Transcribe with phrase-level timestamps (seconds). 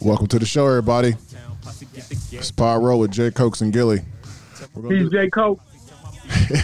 [0.00, 1.14] Welcome to the show, everybody.
[2.32, 4.00] It's Pyro with Jay Cokes and Gilly.
[4.88, 5.28] He's do- J.
[5.30, 5.60] Coke.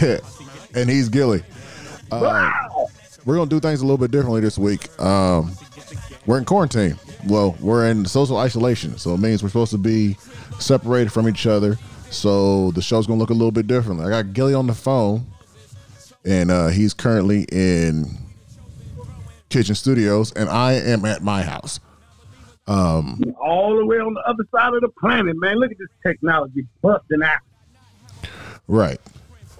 [0.75, 1.41] and he's Gilly.
[2.11, 2.87] Uh, Wow.
[3.25, 4.89] we're gonna do things a little bit differently this week.
[5.01, 5.51] Um,
[6.25, 6.97] we're in quarantine.
[7.27, 10.17] Well, we're in social isolation, so it means we're supposed to be
[10.59, 11.77] separated from each other.
[12.09, 14.05] So the show's gonna look a little bit differently.
[14.05, 15.25] I got Gilly on the phone,
[16.25, 18.17] and uh, he's currently in
[19.49, 21.79] Kitchen Studios, and I am at my house.
[22.67, 25.59] Um, all the way on the other side of the planet, man.
[25.59, 27.39] Look at this technology busting out.
[28.67, 28.99] Right.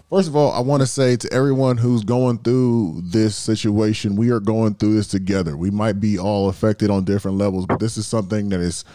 [0.09, 4.30] First of all, I want to say to everyone who's going through this situation, we
[4.32, 5.58] are going through this together.
[5.58, 8.86] We might be all affected on different levels, but this is something that is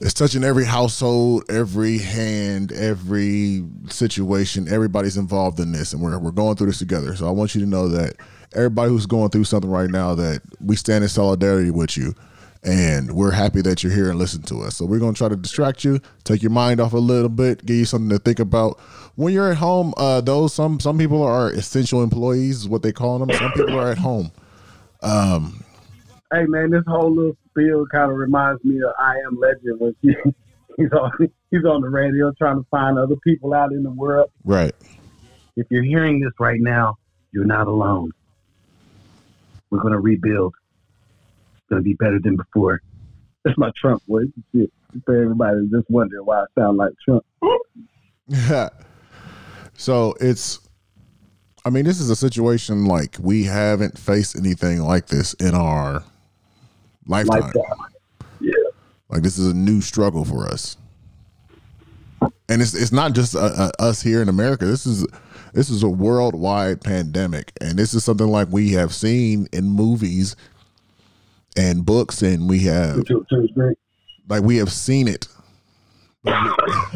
[0.00, 4.66] it's touching every household, every hand, every situation.
[4.68, 7.14] Everybody's involved in this, and we're we're going through this together.
[7.16, 8.16] So I want you to know that
[8.54, 12.14] everybody who's going through something right now, that we stand in solidarity with you,
[12.64, 14.76] and we're happy that you're here and listen to us.
[14.76, 17.64] So we're going to try to distract you, take your mind off a little bit,
[17.64, 18.80] give you something to think about
[19.16, 19.92] when you're at home.
[19.96, 23.30] Uh, those some some people are essential employees, is what they call them.
[23.36, 24.32] Some people are at home.
[26.32, 29.94] Hey, man, this whole little spiel kind of reminds me of I Am Legend when
[30.02, 30.14] she,
[30.76, 31.10] he's on
[31.50, 34.30] he's on the radio trying to find other people out in the world.
[34.42, 34.74] Right.
[35.56, 36.96] If you're hearing this right now,
[37.30, 38.10] you're not alone.
[39.70, 40.54] We're gonna rebuild.
[41.64, 42.82] It's gonna be better than before.
[43.44, 44.26] That's my Trump voice.
[44.54, 44.70] Shit.
[45.06, 47.24] For everybody just wondering why I sound like Trump.
[49.76, 50.60] so it's
[51.64, 56.04] I mean, this is a situation like we haven't faced anything like this in our
[57.06, 57.40] lifetime.
[57.40, 57.62] Lifetime.
[58.40, 58.52] Yeah.
[59.08, 60.76] Like this is a new struggle for us,
[62.48, 64.66] and it's it's not just uh, uh, us here in America.
[64.66, 65.06] This is
[65.54, 70.36] this is a worldwide pandemic, and this is something like we have seen in movies
[71.56, 73.78] and books, and we have To- to his great-
[74.28, 75.28] like we have seen it.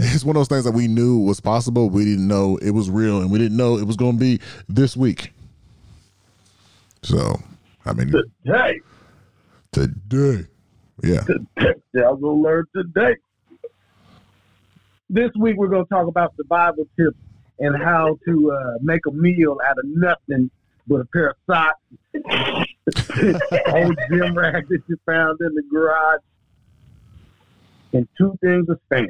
[0.00, 1.90] It's one of those things that we knew was possible.
[1.90, 4.40] We didn't know it was real, and we didn't know it was going to be
[4.68, 5.32] this week.
[7.02, 7.40] So,
[7.84, 8.12] I mean,
[8.44, 8.80] Today.
[9.72, 10.46] today,
[11.02, 11.22] yeah,
[11.94, 13.16] Y'all gonna learn today.
[15.10, 17.16] This week we're gonna talk about survival tips
[17.58, 20.50] and how to uh, make a meal out of nothing
[20.88, 21.78] but a pair of socks,
[23.72, 26.20] old gym rag that you found in the garage,
[27.92, 29.08] and two things of spam.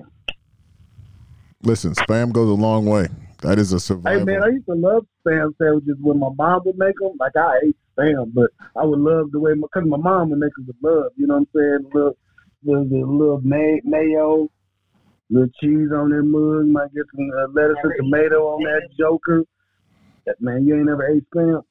[1.62, 3.08] listen, spam goes a long way.
[3.42, 4.18] That is a survival.
[4.18, 7.12] Hey man, I used to love spam sandwiches when my mom would make them.
[7.20, 10.54] Like I ate spam, but I would love the way because my, mom would make
[10.56, 11.12] them with love.
[11.16, 11.90] You know what I'm saying?
[11.94, 12.16] Little,
[12.64, 14.48] the, the little may, mayo,
[15.30, 16.66] little cheese on that mug.
[16.66, 19.44] Might get some uh, lettuce and tomato on that joker.
[20.28, 21.62] That, man, you ain't never ate spam.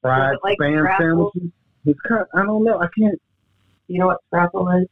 [0.00, 1.32] Fried like spam scrapple?
[1.34, 1.50] sandwiches.
[1.84, 2.24] It's kind.
[2.34, 2.78] I don't know.
[2.80, 3.20] I can't.
[3.88, 4.86] You know what scrapple is?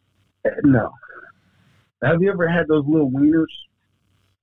[0.44, 0.90] uh, No.
[2.02, 3.46] Have you ever had those little wieners?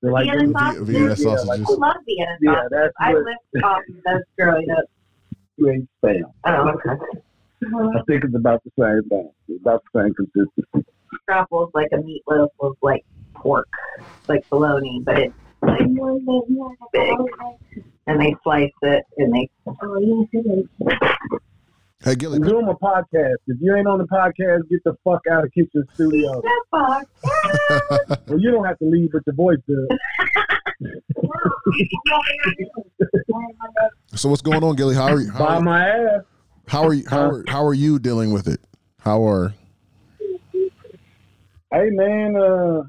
[0.02, 0.88] They're like Vienna sausages?
[0.88, 2.70] Vienna Yeah, like I love Vienna Yeah, sausages.
[2.72, 4.86] that's I what- lived off of those growing up.
[5.58, 6.24] you ate spam.
[6.46, 7.12] Oh, okay.
[7.64, 9.30] I think it's about the same thing.
[9.50, 10.88] It's about the same consistency.
[11.24, 13.06] Scrapple is like a meatloaf with like
[13.36, 13.68] pork,
[14.28, 15.80] like bologna, but it's like
[16.94, 17.18] big.
[18.08, 19.50] And they slice it and they.
[22.04, 23.36] hey, Gilly, I'm doing my podcast.
[23.48, 26.42] If you ain't on the podcast, get the fuck out of Kitchen Studio.
[28.28, 29.88] Well, you don't have to leave, but your voice does.
[34.16, 34.96] so what's going on, Gilly?
[34.96, 35.32] How are you?
[35.32, 36.22] How Buy are, my ass.
[36.68, 37.04] how are you?
[37.10, 38.60] How are, how are you dealing with it?
[39.00, 39.54] How are?
[41.74, 42.84] Hey, man, uh,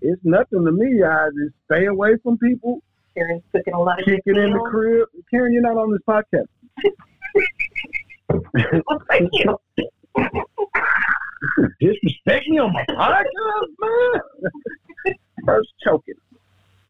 [0.00, 1.02] it's nothing to me.
[1.02, 2.82] I just stay away from people,
[3.14, 5.08] Karen's cooking a lot of in the crib.
[5.30, 6.46] Karen, you're not on this podcast.
[8.54, 9.58] Well, thank you.
[11.80, 15.14] Disrespect me on my podcast, man.
[15.44, 16.14] First choking.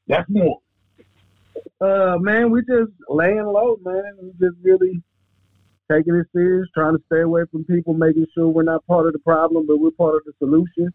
[0.06, 0.58] That's more.
[1.80, 4.12] Uh, man, we just laying low, man.
[4.22, 5.02] We just really
[5.90, 9.12] taking it serious, trying to stay away from people, making sure we're not part of
[9.12, 10.92] the problem, but we're part of the solution.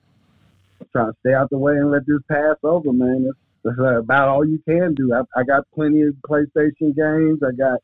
[0.91, 3.25] Trying to stay out the way and let this pass over, man.
[3.25, 5.13] That's, that's about all you can do.
[5.13, 7.39] I, I got plenty of PlayStation games.
[7.43, 7.79] I got,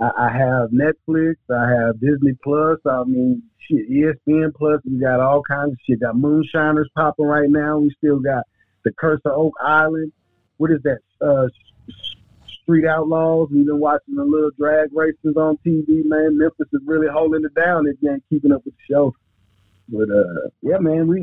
[0.00, 1.36] I, I have Netflix.
[1.50, 2.78] I have Disney Plus.
[2.86, 4.80] I mean, shit, ESPN Plus.
[4.84, 6.00] We got all kinds of shit.
[6.00, 7.78] Got Moonshiners popping right now.
[7.78, 8.44] We still got
[8.84, 10.12] the Curse of Oak Island.
[10.56, 10.98] What is that?
[11.20, 11.48] Uh,
[12.62, 13.48] Street Outlaws.
[13.50, 16.38] We've been watching the little drag races on TV, man.
[16.38, 19.14] Memphis is really holding it down you ain't keeping up with the show.
[19.88, 21.22] But uh, yeah, man, we.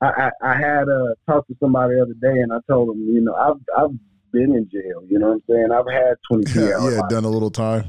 [0.00, 3.00] I, I, I had uh, talked to somebody the other day, and I told them,
[3.02, 3.96] you know, I've I've
[4.32, 5.02] been in jail.
[5.08, 5.68] You know what I'm saying?
[5.72, 6.94] I've had 22 Yeah, hours.
[6.94, 7.84] yeah, done a little time.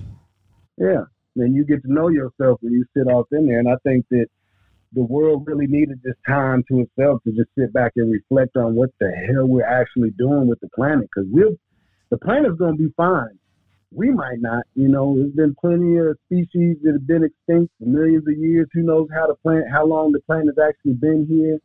[0.78, 1.06] Yeah.
[1.36, 3.60] then you get to know yourself when you sit off in there.
[3.60, 4.28] And I think that
[4.94, 8.76] the world really needed this time to itself to just sit back and reflect on
[8.76, 11.10] what the hell we're actually doing with the planet.
[11.14, 11.52] Because we're
[12.12, 13.40] the planet's going to be fine.
[13.92, 14.64] We might not.
[14.76, 18.68] You know, there's been plenty of species that have been extinct for millions of years.
[18.74, 21.58] Who knows how the planet, how long the planet's actually been here?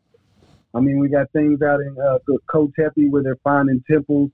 [0.74, 2.18] I mean, we got things out in uh,
[2.50, 2.70] Koh
[3.10, 4.30] where they're finding temples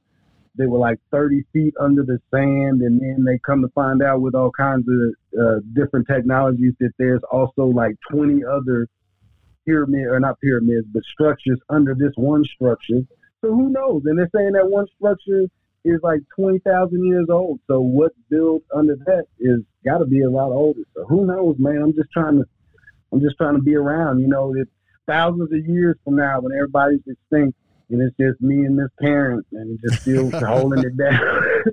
[0.56, 4.21] they were like 30 feet under the sand, and then they come to find out
[4.21, 8.88] with all kinds of uh, different technologies that there's also like 20 other
[9.67, 13.00] pyramid or not pyramids, but structures under this one structure.
[13.43, 14.03] So who knows?
[14.06, 15.43] And they're saying that one structure
[15.85, 17.61] is like 20,000 years old.
[17.67, 20.81] So what's built under that is got to be a lot older.
[20.94, 21.83] So who knows, man?
[21.83, 22.44] I'm just trying to,
[23.12, 24.21] I'm just trying to be around.
[24.21, 24.67] You know, that
[25.06, 27.58] thousands of years from now, when everybody's extinct,
[27.91, 31.64] and it's just me and this parent, and just still holding it down,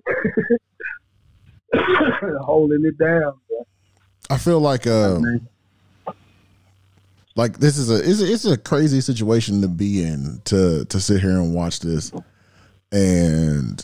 [2.42, 3.34] holding it down.
[3.50, 3.66] Bro.
[4.30, 5.20] I feel like uh,
[7.36, 11.00] like this is a it's, a it's a crazy situation to be in to to
[11.00, 12.12] sit here and watch this,
[12.92, 13.84] and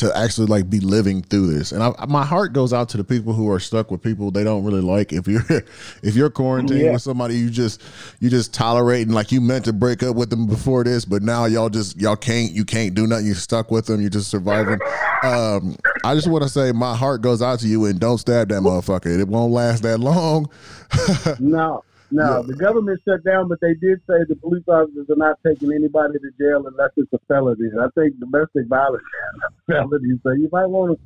[0.00, 1.72] to actually like be living through this.
[1.72, 4.42] And I, my heart goes out to the people who are stuck with people they
[4.42, 5.12] don't really like.
[5.12, 5.44] If you're
[6.02, 6.92] if you're quarantined yeah.
[6.92, 7.82] with somebody you just
[8.18, 11.44] you just tolerating like you meant to break up with them before this, but now
[11.44, 13.26] y'all just y'all can't you can't do nothing.
[13.26, 14.00] You're stuck with them.
[14.00, 14.80] You're just surviving.
[15.22, 18.48] Um, I just want to say my heart goes out to you and don't stab
[18.48, 19.20] that motherfucker.
[19.20, 20.50] It won't last that long.
[21.38, 21.84] no.
[22.10, 22.42] No, yeah.
[22.46, 26.14] the government shut down, but they did say the police officers are not taking anybody
[26.14, 27.70] to jail unless it's a felony.
[27.80, 29.02] I think domestic violence
[29.36, 31.04] is a felony, so you might want to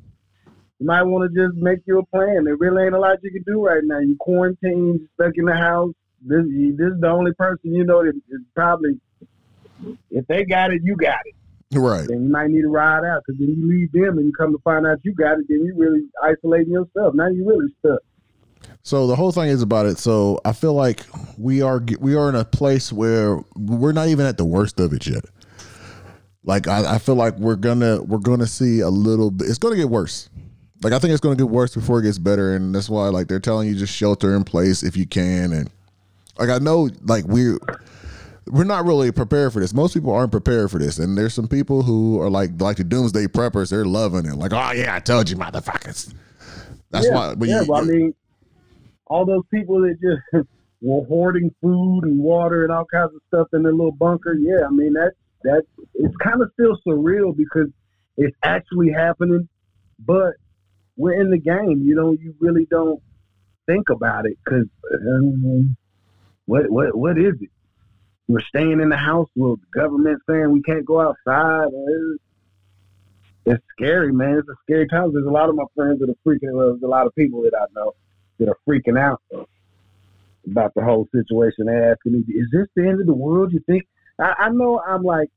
[0.81, 2.45] you might want to just make you a plan.
[2.45, 4.01] There really ain't a lot you can do right now.
[4.01, 5.95] You quarantined, stuck in the house.
[6.21, 8.99] This this is the only person you know that is probably
[10.11, 11.79] if they got it, you got it.
[11.79, 12.07] Right.
[12.07, 14.53] Then you might need to ride out because then you leave them and you come
[14.53, 15.47] to find out you got it.
[15.49, 17.15] Then you really isolating yourself.
[17.15, 18.01] Now you really stuck.
[18.85, 19.99] So the whole thing is about it.
[19.99, 21.01] So I feel like
[21.39, 24.93] we are we are in a place where we're not even at the worst of
[24.93, 25.25] it yet.
[26.45, 29.49] Like I, I feel like we're gonna we're gonna see a little bit.
[29.49, 30.29] It's gonna get worse.
[30.83, 33.27] Like I think it's gonna get worse before it gets better, and that's why like
[33.27, 35.55] they're telling you just shelter in place if you can.
[35.55, 35.71] And
[36.39, 37.59] like I know like we're
[38.49, 39.73] we're not really prepared for this.
[39.73, 42.85] Most people aren't prepared for this, and there's some people who are like like the
[42.85, 43.71] doomsday preppers.
[43.71, 44.35] They're loving it.
[44.35, 46.13] Like oh yeah, I told you, motherfuckers.
[46.91, 47.35] That's yeah, why.
[47.35, 48.15] But yeah, you, well, I mean
[49.07, 50.47] all those people that just
[50.81, 54.35] were hoarding food and water and all kinds of stuff in their little bunker.
[54.35, 55.13] Yeah, I mean that
[55.43, 55.63] that
[55.95, 57.69] it's kind of still surreal because
[58.17, 59.49] it's actually happening,
[59.99, 60.35] but
[60.97, 61.83] we're in the game.
[61.85, 63.01] You know, you really don't
[63.67, 65.77] think about it because um,
[66.47, 67.51] what what what is it?
[68.27, 71.69] We're staying in the house with the government saying we can't go outside.
[71.73, 72.23] It's,
[73.47, 74.39] it's scary, man.
[74.39, 75.13] It's a scary time.
[75.13, 76.55] There's a lot of my friends that are freaking.
[76.55, 77.93] Well, there's a lot of people that I know
[78.39, 79.21] that are freaking out
[80.47, 81.67] about the whole situation.
[81.67, 83.85] They're asking me, "Is this the end of the world?" You think?
[84.19, 85.29] I, I know I'm like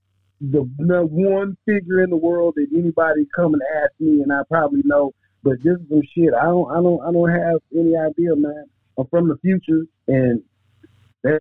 [0.41, 4.41] the, the one figure in the world that anybody come and ask me, and I
[4.49, 5.13] probably know.
[5.43, 6.33] But this is some shit.
[6.33, 6.69] I don't.
[6.71, 7.01] I don't.
[7.01, 8.65] I don't have any idea, man.
[8.97, 10.41] I'm from the future, and
[11.23, 11.37] they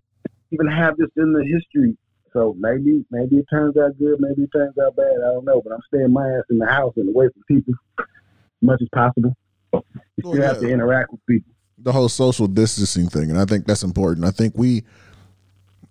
[0.51, 1.97] even have this in the history.
[2.33, 4.19] So maybe, maybe it turns out good.
[4.19, 5.15] Maybe it turns out bad.
[5.25, 5.61] I don't know.
[5.61, 8.05] But I'm staying my ass in the house and away from people as
[8.61, 9.35] much as possible.
[10.17, 10.47] You still yeah.
[10.47, 11.51] have to interact with people.
[11.79, 14.25] The whole social distancing thing, and I think that's important.
[14.25, 14.83] I think we,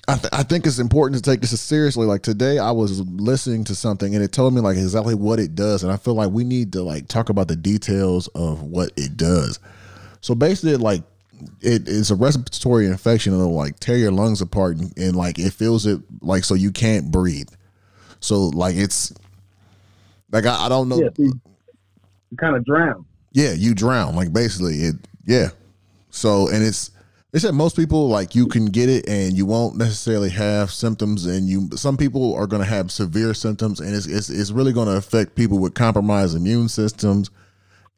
[0.08, 2.06] I, th- I think it's important to take this seriously.
[2.06, 5.54] Like today, I was listening to something, and it told me like exactly what it
[5.54, 8.90] does, and I feel like we need to like talk about the details of what
[8.96, 9.60] it does.
[10.20, 11.02] So basically, like
[11.60, 15.52] it is a respiratory infection that'll like tear your lungs apart and, and, like it
[15.52, 17.48] fills it like so you can't breathe.
[18.20, 19.12] So like it's
[20.32, 21.00] like I, I don't know.
[21.00, 21.40] Yeah, you
[22.38, 23.04] kind of drown
[23.36, 24.16] yeah, you drown.
[24.16, 24.96] Like basically, it.
[25.26, 25.50] Yeah.
[26.08, 26.90] So and it's
[27.32, 31.26] they said most people like you can get it and you won't necessarily have symptoms
[31.26, 34.72] and you some people are going to have severe symptoms and it's it's, it's really
[34.72, 37.30] going to affect people with compromised immune systems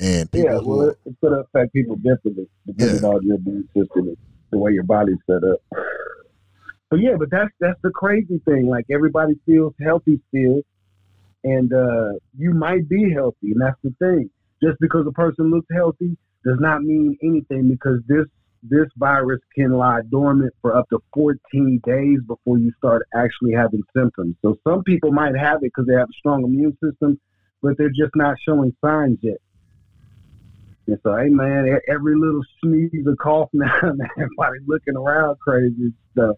[0.00, 3.09] and yeah well who, it's going to affect people differently depending yeah.
[3.09, 4.16] on your immune system and
[4.50, 5.61] the way your body's set up
[6.90, 10.62] but yeah but that's that's the crazy thing like everybody feels healthy still
[11.45, 14.28] and uh you might be healthy and that's the thing
[14.62, 18.27] just because a person looks healthy does not mean anything because this
[18.62, 23.83] this virus can lie dormant for up to 14 days before you start actually having
[23.97, 24.35] symptoms.
[24.43, 27.21] So some people might have it because they have a strong immune system,
[27.62, 29.38] but they're just not showing signs yet.
[30.88, 35.75] And so, hey man, every little sneeze or cough now, man, everybody's looking around crazy
[35.79, 36.37] and stuff.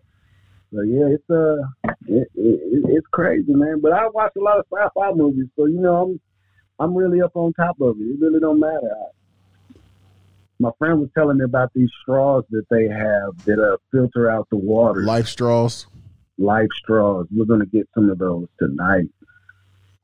[0.73, 3.81] So yeah, it's uh, it, it, it's crazy, man.
[3.81, 6.21] But I watch a lot of sci-fi movies, so you know I'm
[6.81, 8.03] I'm really up on top of it.
[8.05, 8.91] It really don't matter.
[10.59, 14.49] my friend was telling me about these straws that they have that uh, filter out
[14.51, 15.03] the water.
[15.03, 15.87] Life straws.
[16.39, 17.27] Life straws.
[17.31, 19.07] We're gonna get some of those tonight.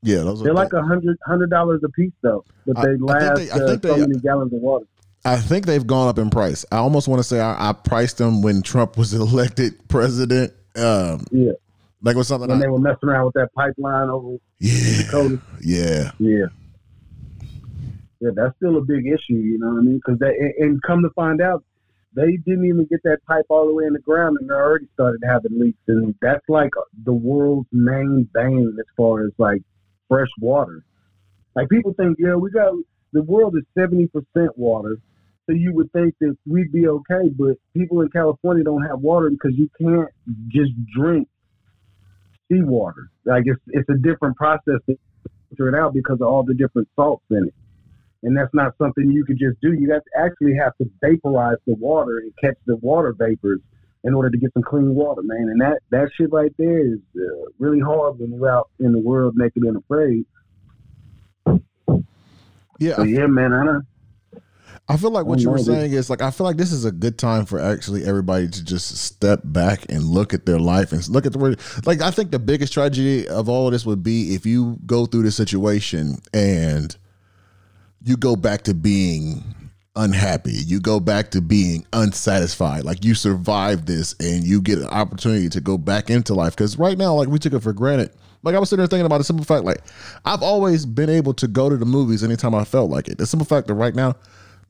[0.02, 2.88] Yeah, those They're are like a hundred hundred dollars a piece though, but I- they
[2.90, 4.86] I think last they- I uh, think so they- many gallons of water.
[5.24, 6.64] I think they've gone up in price.
[6.70, 10.52] I almost want to say I, I priced them when Trump was elected president.
[10.76, 11.52] Um, Yeah,
[12.02, 12.48] like with something.
[12.48, 15.40] when I, they were messing around with that pipeline over yeah, Dakota.
[15.62, 16.46] yeah, Yeah.
[18.20, 20.00] Yeah, that's still a big issue, you know what I mean?
[20.04, 21.64] Because they and, and come to find out,
[22.14, 24.88] they didn't even get that pipe all the way in the ground, and they already
[24.94, 26.70] started having leaks, and that's like
[27.04, 29.62] the world's main vein as far as like
[30.08, 30.82] fresh water.
[31.54, 32.72] Like people think, yeah, we got
[33.12, 34.96] the world is seventy percent water,
[35.46, 39.28] so you would think that we'd be okay, but people in California don't have water
[39.30, 40.08] because you can't
[40.48, 41.28] just drink
[42.50, 43.10] seawater.
[43.24, 44.98] Like it's it's a different process to
[45.50, 47.54] filter it out because of all the different salts in it.
[48.26, 49.72] And that's not something you could just do.
[49.72, 53.60] You have to actually have to vaporize the water and catch the water vapors
[54.02, 55.48] in order to get some clean water, man.
[55.48, 58.98] And that, that shit right there is uh, really hard when you're out in the
[58.98, 60.26] world naked and afraid.
[62.80, 62.96] yeah.
[62.96, 63.86] So yeah, man, I don't.
[64.88, 66.92] I feel like what you were saying is like I feel like this is a
[66.92, 71.08] good time for actually everybody to just step back and look at their life and
[71.08, 71.60] look at the word.
[71.84, 75.06] Like I think the biggest tragedy of all of this would be if you go
[75.06, 76.96] through the situation and
[78.06, 79.42] you go back to being
[79.96, 80.52] unhappy.
[80.52, 82.84] You go back to being unsatisfied.
[82.84, 86.54] Like you survived this and you get an opportunity to go back into life.
[86.54, 88.12] Because right now, like we took it for granted.
[88.44, 89.80] Like I was sitting there thinking about the simple fact, like
[90.24, 93.18] I've always been able to go to the movies anytime I felt like it.
[93.18, 94.14] The simple fact that right now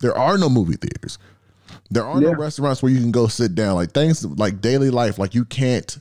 [0.00, 1.18] there are no movie theaters.
[1.90, 3.74] There are no restaurants where you can go sit down.
[3.74, 5.98] Like things like daily life, like you can't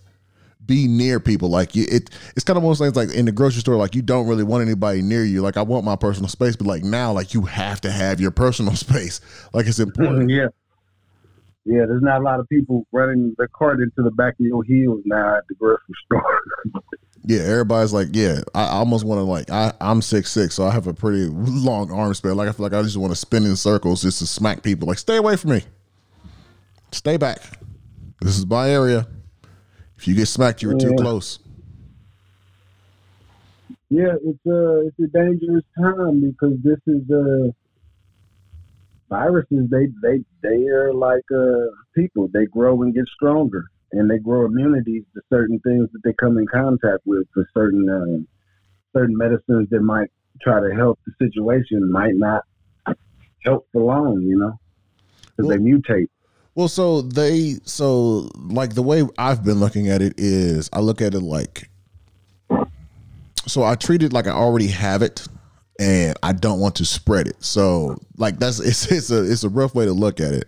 [0.66, 1.50] be near people.
[1.50, 2.96] Like you, it, it's kind of one of those things.
[2.96, 5.42] Like in the grocery store, like you don't really want anybody near you.
[5.42, 8.32] Like I want my personal space, but like now, like you have to have your
[8.32, 9.22] personal space.
[9.54, 10.30] Like it's mm-hmm, important.
[10.30, 10.48] yeah.
[11.68, 14.64] Yeah, there's not a lot of people running the cart into the back of your
[14.64, 16.42] heels now at the grocery store.
[17.24, 18.42] Yeah, everybody's like, yeah.
[18.54, 21.26] I I almost want to like, I I'm six six, so I have a pretty
[21.26, 22.36] long arm span.
[22.36, 24.88] Like I feel like I just want to spin in circles just to smack people.
[24.88, 25.64] Like stay away from me.
[26.92, 27.40] Stay back.
[28.22, 29.08] This is my area.
[29.98, 31.40] If you get smacked, you were too close.
[33.90, 37.52] Yeah, it's a it's a dangerous time because this is uh
[39.10, 39.70] viruses.
[39.70, 42.28] They they they are like uh people.
[42.34, 46.38] They grow and get stronger, and they grow immunities to certain things that they come
[46.38, 47.28] in contact with.
[47.34, 50.10] For certain uh, certain medicines that might
[50.42, 52.44] try to help the situation might not
[53.46, 54.22] help for long.
[54.22, 54.60] You know,
[55.38, 56.10] because they mutate.
[56.56, 61.02] Well, so they so like the way I've been looking at it is I look
[61.02, 61.70] at it like
[63.46, 65.28] so I treat it like I already have it
[65.80, 67.44] and I don't want to spread it.
[67.44, 70.48] So like that's it's it's a it's a rough way to look at it.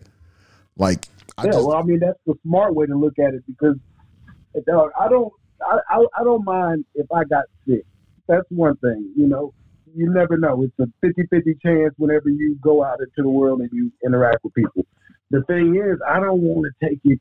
[0.78, 3.44] Like I yeah, just well, I mean that's the smart way to look at it
[3.46, 3.76] because
[4.66, 7.86] dog, I don't I, I I don't mind if I got sick.
[8.28, 9.54] That's one thing, you know.
[9.96, 10.62] You never know.
[10.62, 14.54] It's a 50-50 chance whenever you go out into the world and you interact with
[14.54, 14.86] people.
[15.30, 17.20] The thing is, I don't want to take it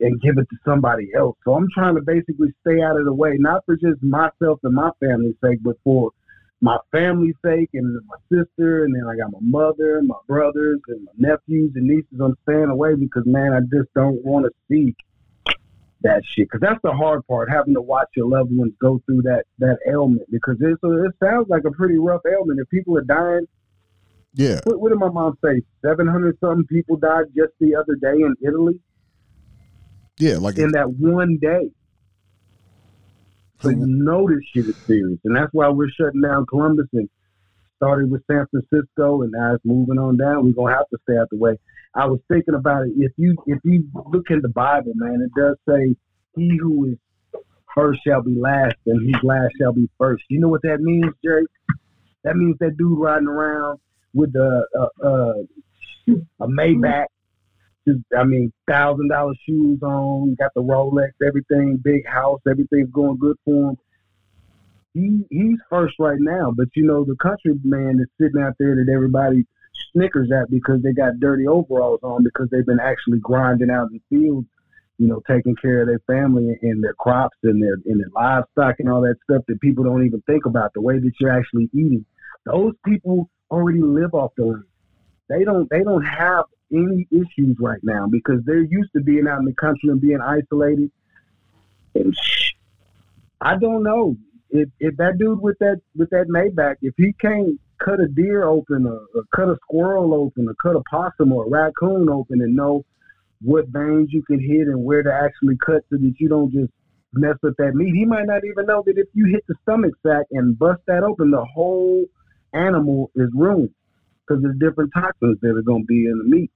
[0.00, 1.36] and give it to somebody else.
[1.44, 4.74] So I'm trying to basically stay out of the way, not for just myself and
[4.74, 6.12] my family's sake, but for
[6.60, 11.04] my family's sake and my sister, and then I got my mother, my brothers, and
[11.04, 12.20] my nephews and nieces.
[12.20, 14.94] I'm staying away because, man, I just don't want to see
[16.02, 16.48] that shit.
[16.48, 19.78] Because that's the hard part, having to watch your loved ones go through that that
[19.88, 20.30] ailment.
[20.30, 22.60] Because it's, it sounds like a pretty rough ailment.
[22.60, 23.46] If people are dying,
[24.34, 24.60] yeah.
[24.64, 25.62] what, what did my mom say?
[25.84, 28.80] Seven hundred something people died just the other day in Italy
[30.18, 31.70] Yeah, like in that one day.
[33.60, 37.08] So you know this shit is serious, and that's why we're shutting down Columbus and
[37.76, 40.44] started with San Francisco, and now it's moving on down.
[40.44, 41.58] We're gonna have to stay out the way.
[41.94, 42.92] I was thinking about it.
[42.96, 45.96] If you if you look in the Bible, man, it does say,
[46.36, 46.98] "He who is
[47.74, 50.24] first shall be last, and he last shall be first.
[50.28, 51.48] You know what that means, Jake?
[52.24, 53.78] That means that dude riding around
[54.14, 55.34] with a a, a,
[56.40, 57.06] a Maybach
[57.88, 63.18] just, I mean, thousand dollar shoes on, got the Rolex, everything, big house, everything's going
[63.18, 63.78] good for him.
[64.94, 68.74] He he's first right now, but you know the country man is sitting out there
[68.74, 69.46] that everybody
[69.92, 74.00] snickers at because they got dirty overalls on because they've been actually grinding out in
[74.00, 74.46] the fields,
[74.98, 78.76] you know, taking care of their family and their crops and their and their livestock
[78.80, 81.70] and all that stuff that people don't even think about the way that you're actually
[81.72, 82.04] eating.
[82.44, 84.64] Those people already live off the land.
[85.28, 89.40] They don't they don't have any issues right now because they're used to being out
[89.40, 90.90] in the country and being isolated.
[91.94, 92.16] And
[93.40, 94.16] I don't know
[94.50, 98.44] if if that dude with that with that Maybach, if he can't cut a deer
[98.44, 102.40] open, or, or cut a squirrel open, or cut a possum or a raccoon open,
[102.40, 102.84] and know
[103.42, 106.72] what veins you can hit and where to actually cut so that you don't just
[107.12, 107.94] mess with that meat.
[107.94, 111.04] He might not even know that if you hit the stomach sac and bust that
[111.04, 112.04] open, the whole
[112.52, 113.74] animal is ruined
[114.26, 116.50] because there's different toxins that are going to be in the meat.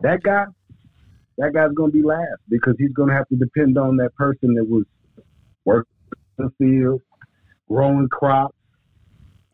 [0.00, 0.44] That guy,
[1.38, 4.14] that guy's going to be last because he's going to have to depend on that
[4.14, 4.84] person that was
[5.64, 5.92] working
[6.36, 7.02] the field,
[7.68, 8.54] growing crops.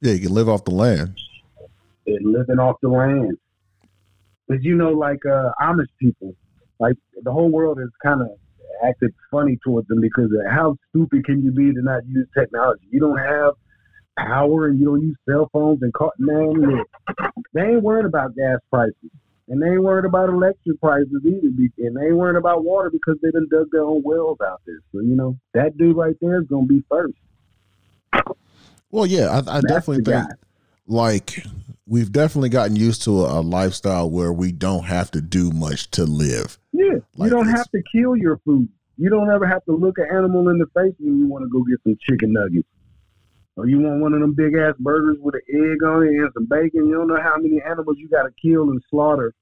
[0.00, 1.18] Yeah, you can live off the land.
[2.06, 3.38] And living off the land.
[4.46, 6.34] Because you know, like uh, Amish people,
[6.78, 8.28] like the whole world has kind of
[8.84, 12.84] acted funny towards them because how stupid can you be to not use technology?
[12.90, 13.54] You don't have
[14.16, 16.85] power and you don't use cell phones and car- man,
[17.52, 18.94] they ain't worried about gas prices.
[19.47, 21.49] And they ain't worried about electric prices either.
[21.78, 24.78] And they ain't worried about water because they done dug their own wells out there.
[24.92, 27.14] So, you know, that dude right there is going to be first.
[28.90, 30.35] Well, yeah, I, I definitely think guy.
[30.87, 31.44] like
[31.87, 35.90] we've definitely gotten used to a, a lifestyle where we don't have to do much
[35.90, 36.59] to live.
[36.73, 37.56] Yeah, Like you don't this.
[37.56, 38.68] have to kill your food.
[38.97, 41.49] You don't ever have to look an animal in the face when you want to
[41.50, 42.68] go get some chicken nuggets.
[43.56, 46.30] Or you want one of them big ass burgers with an egg on it and
[46.34, 46.88] some bacon.
[46.88, 49.32] You don't know how many animals you got to kill and slaughter,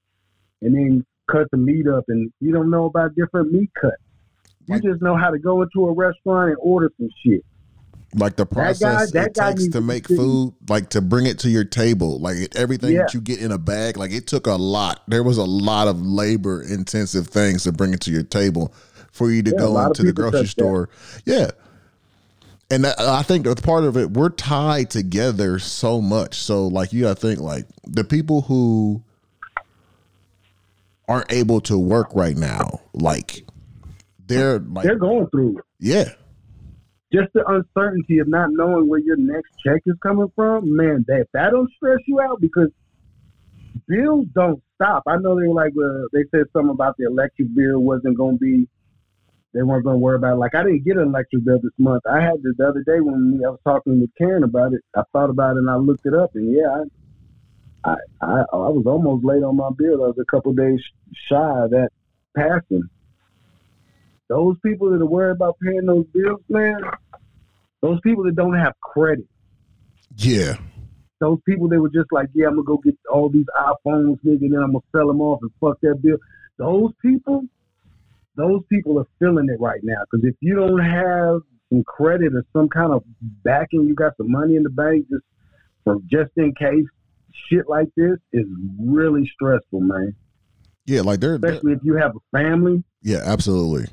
[0.61, 2.03] and then cut the meat up.
[2.09, 3.95] And you don't know about different meat cuts.
[4.67, 7.43] You Like- just know how to go into a restaurant and order some shit.
[8.15, 11.01] Like the That guy- process that it takes to to make be- food, like to
[11.01, 12.99] bring it to your table, like everything Yeah.
[13.01, 15.01] that you get in a bag, like it took a lot.
[15.07, 18.71] There was a lot of labor intensive things to bring it to your table
[19.11, 20.61] for you to Yeah, go into the grocery touch that.
[20.61, 20.89] store.
[21.25, 21.49] Yeah.
[22.73, 24.09] And I think that's part of it.
[24.09, 26.33] We're tied together so much.
[26.33, 29.03] So, like, you got to think, like, the people who
[31.07, 33.45] aren't able to work right now, like,
[34.25, 35.63] they're like, They're going through it.
[35.79, 36.09] yeah,
[37.13, 41.27] Just the uncertainty of not knowing where your next check is coming from, man, that
[41.33, 42.69] that don't stress you out because
[43.87, 45.03] bills don't stop.
[45.05, 48.39] I know they were like uh, they said something about the electric bill wasn't going
[48.39, 48.67] to be.
[49.53, 50.33] They weren't going to worry about.
[50.33, 50.37] It.
[50.37, 52.03] Like I didn't get an electric bill this month.
[52.09, 54.81] I had it the other day when I was talking with Karen about it.
[54.95, 56.83] I thought about it and I looked it up, and yeah,
[57.85, 60.03] I I I, I was almost late on my bill.
[60.03, 60.81] I was a couple days
[61.29, 61.89] shy of that
[62.35, 62.89] passing.
[64.29, 66.79] Those people that are worried about paying those bills, man,
[67.81, 69.27] those people that don't have credit,
[70.17, 70.55] yeah,
[71.19, 74.41] those people that were just like, yeah, I'm gonna go get all these iPhones, nigga,
[74.41, 76.17] and then I'm gonna sell them off and fuck that bill.
[76.57, 77.43] Those people,
[78.35, 80.01] those people are feeling it right now.
[80.11, 83.03] Because if you don't have some credit or some kind of
[83.43, 85.23] backing, you got some money in the bank just
[85.83, 86.85] for just in case
[87.49, 88.45] shit like this is
[88.79, 90.15] really stressful, man.
[90.85, 91.01] yeah.
[91.01, 92.83] Like, they're, they're Especially if you have a family.
[93.01, 93.87] Yeah, absolutely.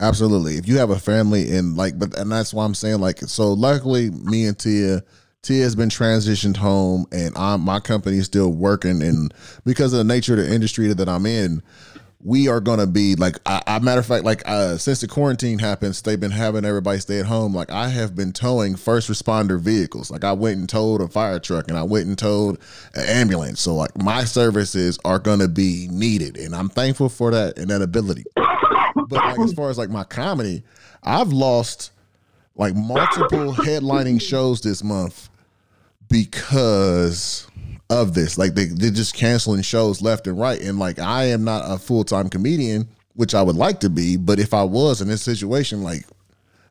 [0.00, 0.56] Absolutely.
[0.56, 3.52] If you have a family and like but and that's why I'm saying like so
[3.54, 5.02] luckily me and Tia
[5.40, 9.32] Tia has been transitioned home and I'm my company is still working and
[9.64, 11.62] because of the nature of the industry that I'm in,
[12.22, 15.58] we are gonna be like I, I matter of fact, like uh since the quarantine
[15.58, 17.54] happens, they've been having everybody stay at home.
[17.54, 20.10] Like I have been towing first responder vehicles.
[20.10, 22.58] Like I went and towed a fire truck and I went and towed
[22.94, 23.60] an ambulance.
[23.60, 27.82] So like my services are gonna be needed and I'm thankful for that and that
[27.82, 28.24] ability
[29.08, 30.62] but like as far as like my comedy,
[31.02, 31.92] I've lost
[32.56, 35.28] like multiple headlining shows this month
[36.08, 37.46] because
[37.90, 38.38] of this.
[38.38, 40.60] Like they they're just canceling shows left and right.
[40.60, 44.16] And like I am not a full time comedian, which I would like to be,
[44.16, 46.04] but if I was in this situation, like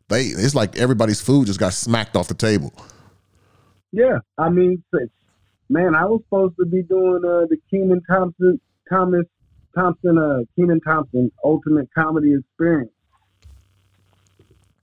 [0.09, 2.73] they it's like everybody's food just got smacked off the table.
[3.91, 4.83] Yeah, I mean,
[5.69, 9.25] man, I was supposed to be doing uh, the Kenan Thompson, Thomas
[9.75, 12.91] Thompson, uh, Kenan Thompson Ultimate Comedy Experience.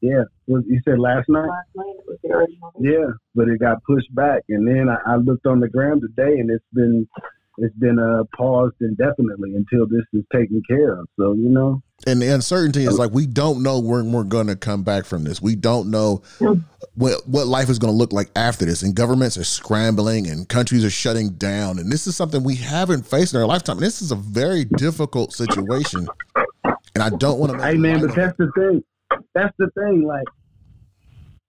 [0.02, 1.46] Yeah, was you said last night?
[1.46, 2.72] Last night was the original.
[2.80, 6.40] Yeah, but it got pushed back, and then I, I looked on the gram today,
[6.40, 7.06] and it's been
[7.58, 11.06] it's been uh, paused indefinitely until this is taken care of.
[11.16, 14.56] So you know, And the uncertainty is like we don't know when we're going to
[14.56, 15.40] come back from this.
[15.40, 16.22] We don't know
[16.94, 18.82] what what life is going to look like after this.
[18.82, 21.78] And governments are scrambling, and countries are shutting down.
[21.78, 23.76] And this is something we haven't faced in our lifetime.
[23.76, 26.08] And this is a very difficult situation.
[26.94, 27.64] And I don't want to.
[27.64, 28.82] Hey man, but that's the thing.
[29.34, 30.04] That's the thing.
[30.06, 30.26] Like,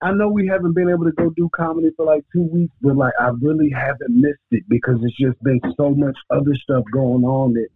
[0.04, 2.98] I know we haven't been able to go do comedy for like two weeks, but
[2.98, 7.24] like I really haven't missed it because it's just been so much other stuff going
[7.24, 7.70] on that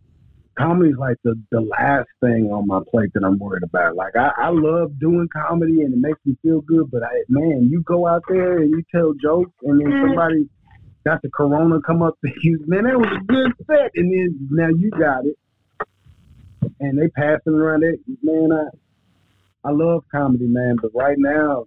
[0.57, 3.95] comedy's like the, the last thing on my plate that I'm worried about.
[3.95, 7.69] Like I, I love doing comedy and it makes me feel good, but I man,
[7.71, 10.09] you go out there and you tell jokes and then mm-hmm.
[10.09, 10.49] somebody
[11.05, 14.47] got the corona come up to you, man, that was a good set and then
[14.51, 15.37] now you got it.
[16.81, 18.65] And they passing around it, man, I
[19.67, 21.65] I love comedy, man, but right now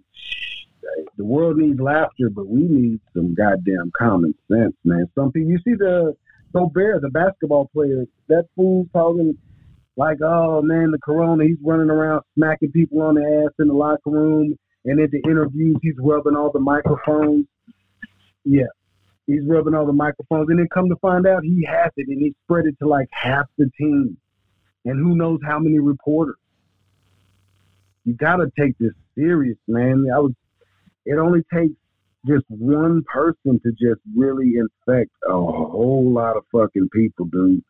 [1.17, 5.05] the world needs laughter, but we need some goddamn common sense, man.
[5.13, 6.15] Some people, you see the
[6.51, 9.37] Gobert, the basketball player, that fool's talking
[9.97, 13.73] like, oh man, the corona, he's running around smacking people on the ass in the
[13.75, 17.45] locker room, and at the interviews, he's rubbing all the microphones.
[18.43, 18.71] Yeah,
[19.27, 22.19] he's rubbing all the microphones, and then come to find out he has it, and
[22.19, 24.17] he spread it to like half the team,
[24.85, 26.37] and who knows how many reporters.
[28.05, 30.07] You gotta take this serious, man.
[30.13, 30.33] I was.
[31.05, 31.73] It only takes
[32.27, 37.63] just one person to just really infect a whole lot of fucking people, dude.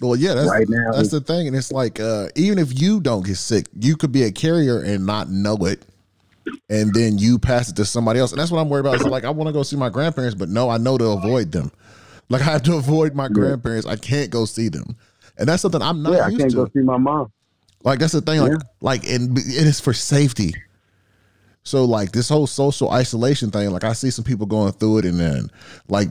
[0.00, 3.00] Well, yeah, that's Right now, that's the thing, and it's like uh, even if you
[3.00, 5.84] don't get sick, you could be a carrier and not know it,
[6.70, 8.94] and then you pass it to somebody else, and that's what I'm worried about.
[8.94, 11.50] It's like I want to go see my grandparents, but no, I know to avoid
[11.50, 11.72] them.
[12.28, 13.86] Like I have to avoid my grandparents.
[13.86, 14.96] I can't go see them,
[15.36, 16.56] and that's something I'm not yeah, I can't to.
[16.56, 17.32] go see my mom.
[17.84, 18.40] Like that's the thing.
[18.40, 18.58] Like Yeah.
[18.80, 20.54] like and it is for safety.
[21.62, 25.04] So like this whole social isolation thing, like I see some people going through it
[25.04, 25.50] and then
[25.88, 26.08] like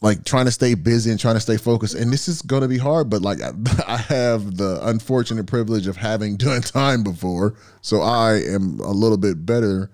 [0.00, 1.94] like trying to stay busy and trying to stay focused.
[1.94, 3.52] And this is going to be hard, but like I,
[3.86, 9.18] I have the unfortunate privilege of having done time before, so I am a little
[9.18, 9.90] bit better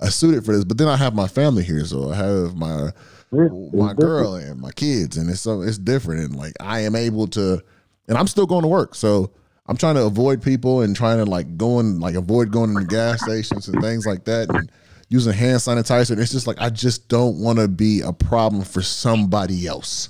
[0.00, 0.64] uh, suited for this.
[0.64, 2.90] But then I have my family here, so I have my
[3.30, 6.20] my girl and my kids, and it's so it's different.
[6.24, 7.62] And like I am able to,
[8.08, 9.32] and I'm still going to work, so
[9.66, 13.22] I'm trying to avoid people and trying to like going like avoid going to gas
[13.22, 14.70] stations and things like that, and
[15.08, 16.10] using hand sanitizer.
[16.10, 20.08] And it's just like I just don't want to be a problem for somebody else.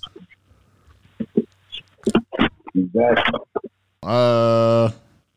[2.75, 3.41] Exactly.
[4.03, 4.91] Uh.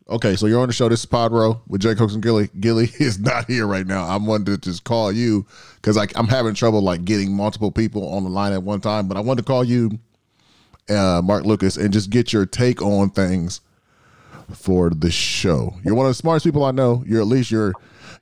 [0.08, 0.88] Okay, so you're on the show.
[0.88, 2.47] This is Podro with Jay Cooks and Gilly.
[2.60, 4.06] Gilly is not here right now.
[4.08, 8.08] I'm wanting to just call you because like I'm having trouble like getting multiple people
[8.13, 9.08] on the line at one time.
[9.08, 9.97] But I wanted to call you,
[10.89, 13.62] uh, Mark Lucas, and just get your take on things
[14.52, 15.76] for the show.
[15.84, 17.04] You're one of the smartest people I know.
[17.06, 17.74] You're at least you're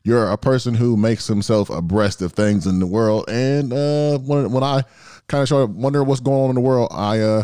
[0.03, 3.25] you're a person who makes himself abreast of things in the world.
[3.29, 4.83] And uh, when when I
[5.27, 7.43] kind of start wonder what's going on in the world, I uh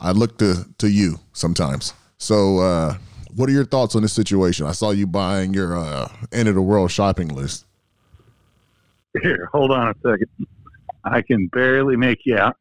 [0.00, 1.94] I look to to you sometimes.
[2.18, 2.96] So uh,
[3.34, 4.66] what are your thoughts on this situation?
[4.66, 7.66] I saw you buying your uh, end of the world shopping list.
[9.22, 10.28] Here, hold on a second.
[11.04, 12.56] I can barely make you out,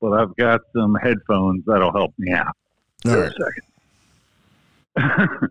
[0.00, 2.56] but I've got some headphones that'll help me out.
[3.06, 3.62] All For a second.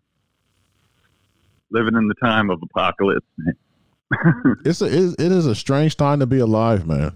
[1.72, 3.26] Living in the time of apocalypse.
[3.38, 3.56] man.
[4.64, 7.14] It's a it it is a strange time to be alive, man.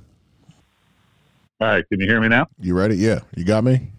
[1.62, 2.48] All right, can you hear me now?
[2.60, 2.96] You ready?
[2.96, 3.92] Yeah, you got me.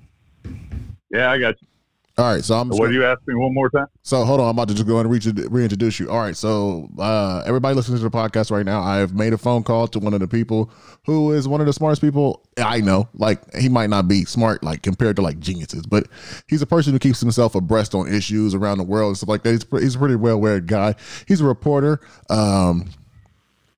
[1.11, 1.69] Yeah, I got you.
[2.18, 3.87] All right, so I'm What gonna- do you ask me one more time?
[4.02, 6.11] So hold on, I'm about to just go and reintroduce you.
[6.11, 9.38] All right, so uh, everybody listening to the podcast right now, I have made a
[9.38, 10.68] phone call to one of the people
[11.07, 13.09] who is one of the smartest people I know.
[13.14, 16.09] Like he might not be smart, like compared to like geniuses, but
[16.48, 19.44] he's a person who keeps himself abreast on issues around the world and stuff like
[19.44, 19.52] that.
[19.52, 20.96] He's, he's a pretty well-aware guy.
[21.28, 22.00] He's a reporter.
[22.28, 22.90] Um,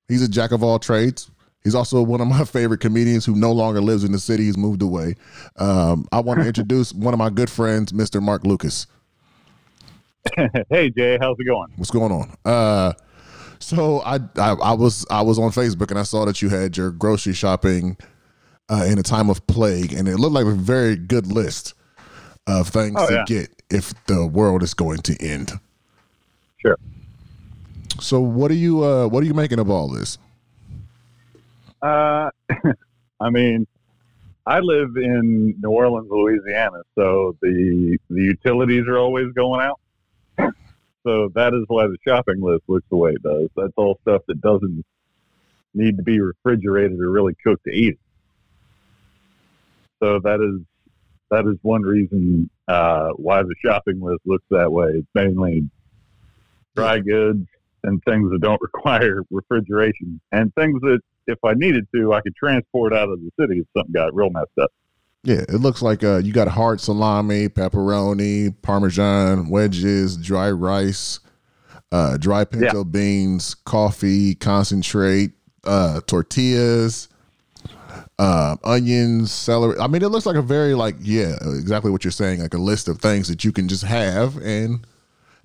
[0.07, 1.29] he's a jack of all trades.
[1.63, 4.45] He's also one of my favorite comedians who no longer lives in the city.
[4.45, 5.15] He's moved away.
[5.57, 8.21] Um, I want to introduce one of my good friends, Mr.
[8.21, 8.87] Mark Lucas.
[10.69, 11.71] hey, Jay, how's it going?
[11.75, 12.35] What's going on?
[12.45, 12.93] Uh,
[13.59, 16.77] so I, I I was I was on Facebook and I saw that you had
[16.77, 17.97] your grocery shopping
[18.69, 21.73] uh, in a time of plague, and it looked like a very good list
[22.47, 23.23] of things Oh, to yeah.
[23.27, 25.51] get if the world is going to end.
[26.57, 26.77] Sure.
[27.99, 30.17] So what are you uh, what are you making of all this?
[31.81, 32.29] Uh,
[33.19, 33.67] I mean,
[34.45, 39.79] I live in New Orleans, Louisiana, so the the utilities are always going out.
[41.03, 43.49] So that is why the shopping list looks the way it does.
[43.55, 44.85] That's all stuff that doesn't
[45.73, 47.97] need to be refrigerated or really cooked to eat.
[50.01, 50.61] So that is
[51.31, 54.89] that is one reason uh, why the shopping list looks that way.
[54.95, 55.69] It's mainly
[56.75, 57.47] dry goods
[57.83, 62.35] and things that don't require refrigeration and things that if I needed to, I could
[62.35, 64.71] transport out of the city if something got real messed up.
[65.23, 71.19] Yeah, it looks like uh, you got hard salami, pepperoni, parmesan, wedges, dry rice,
[71.91, 77.07] uh, dry pinto beans, coffee, concentrate, uh, tortillas,
[78.17, 79.77] uh, onions, celery.
[79.79, 82.59] I mean, it looks like a very like yeah, exactly what you're saying, like a
[82.59, 84.87] list of things that you can just have and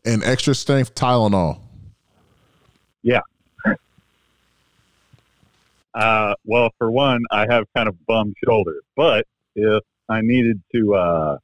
[0.06, 1.60] an extra strength Tylenol.
[5.96, 10.94] Uh, well, for one, I have kind of bum shoulder, but if I needed to,
[10.94, 11.38] uh,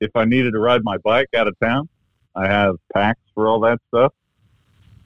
[0.00, 1.88] if I needed to ride my bike out of town,
[2.34, 4.12] I have packs for all that stuff.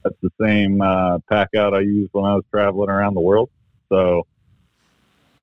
[0.02, 3.48] That's the same uh, pack out I used when I was traveling around the world.
[3.90, 4.26] So,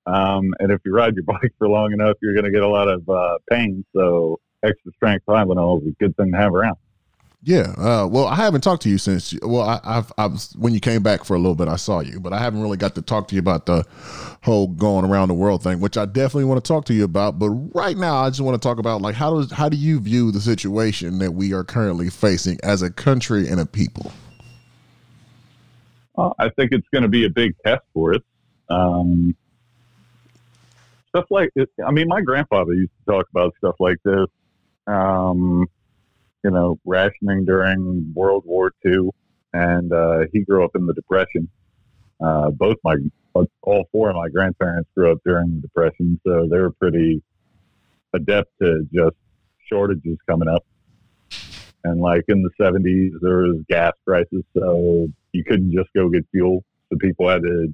[0.06, 2.68] um, and if you ride your bike for long enough, you're going to get a
[2.68, 3.86] lot of uh, pain.
[3.96, 6.78] So, extra strength Tylenol is a good thing to have around.
[7.46, 7.76] Yeah.
[7.78, 9.36] Uh, well, I haven't talked to you since.
[9.44, 11.68] Well, I, I've, I was when you came back for a little bit.
[11.68, 13.86] I saw you, but I haven't really got to talk to you about the
[14.44, 17.38] whole going around the world thing, which I definitely want to talk to you about.
[17.38, 20.00] But right now, I just want to talk about like how does how do you
[20.00, 24.12] view the situation that we are currently facing as a country and a people?
[26.16, 28.22] Well, I think it's going to be a big test for us.
[28.70, 29.36] Um,
[31.10, 31.52] stuff like
[31.86, 34.26] I mean, my grandfather used to talk about stuff like this.
[34.88, 35.68] Um,
[36.46, 39.10] you know, rationing during World War II,
[39.54, 41.50] and uh, he grew up in the Depression.
[42.24, 42.96] Uh, both my,
[43.64, 47.24] all four of my grandparents grew up during the Depression, so they were pretty
[48.14, 49.16] adept to just
[49.68, 50.64] shortages coming up.
[51.84, 56.28] And like in the 70s, there was gas prices, so you couldn't just go get
[56.32, 56.64] fuel.
[56.92, 57.74] So people had to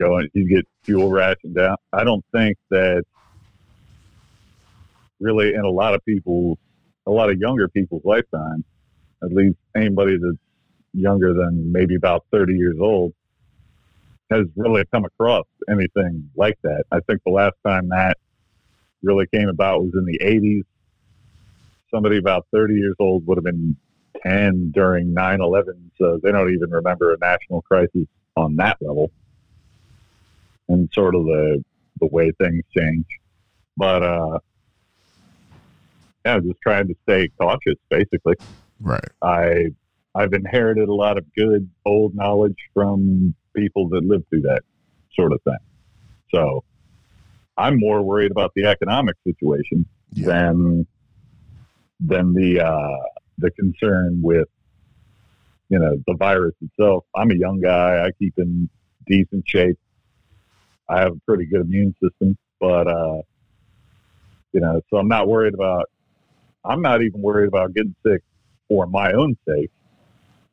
[0.00, 1.80] go and you get fuel rationed out.
[1.92, 3.02] I don't think that
[5.18, 6.58] really in a lot of people's
[7.06, 8.64] a lot of younger people's lifetime,
[9.22, 10.38] at least anybody that's
[10.92, 13.12] younger than maybe about 30 years old,
[14.30, 16.84] has really come across anything like that.
[16.90, 18.18] I think the last time that
[19.02, 20.64] really came about was in the 80s.
[21.92, 23.76] Somebody about 30 years old would have been
[24.22, 29.10] 10 during 9 11, so they don't even remember a national crisis on that level
[30.68, 31.64] and sort of the,
[32.00, 33.06] the way things change.
[33.76, 34.38] But, uh,
[36.26, 38.34] yeah, just trying to stay cautious, basically.
[38.80, 39.08] Right.
[39.22, 39.66] I
[40.14, 44.62] I've inherited a lot of good old knowledge from people that lived through that
[45.14, 45.58] sort of thing.
[46.34, 46.64] So
[47.56, 50.26] I'm more worried about the economic situation Yeah.
[50.26, 50.86] than
[52.00, 53.02] than the uh,
[53.38, 54.48] the concern with
[55.68, 57.04] you know the virus itself.
[57.14, 58.04] I'm a young guy.
[58.04, 58.68] I keep in
[59.06, 59.78] decent shape.
[60.88, 63.22] I have a pretty good immune system, but uh,
[64.52, 65.88] you know, so I'm not worried about.
[66.68, 68.22] I'm not even worried about getting sick
[68.68, 69.70] for my own sake.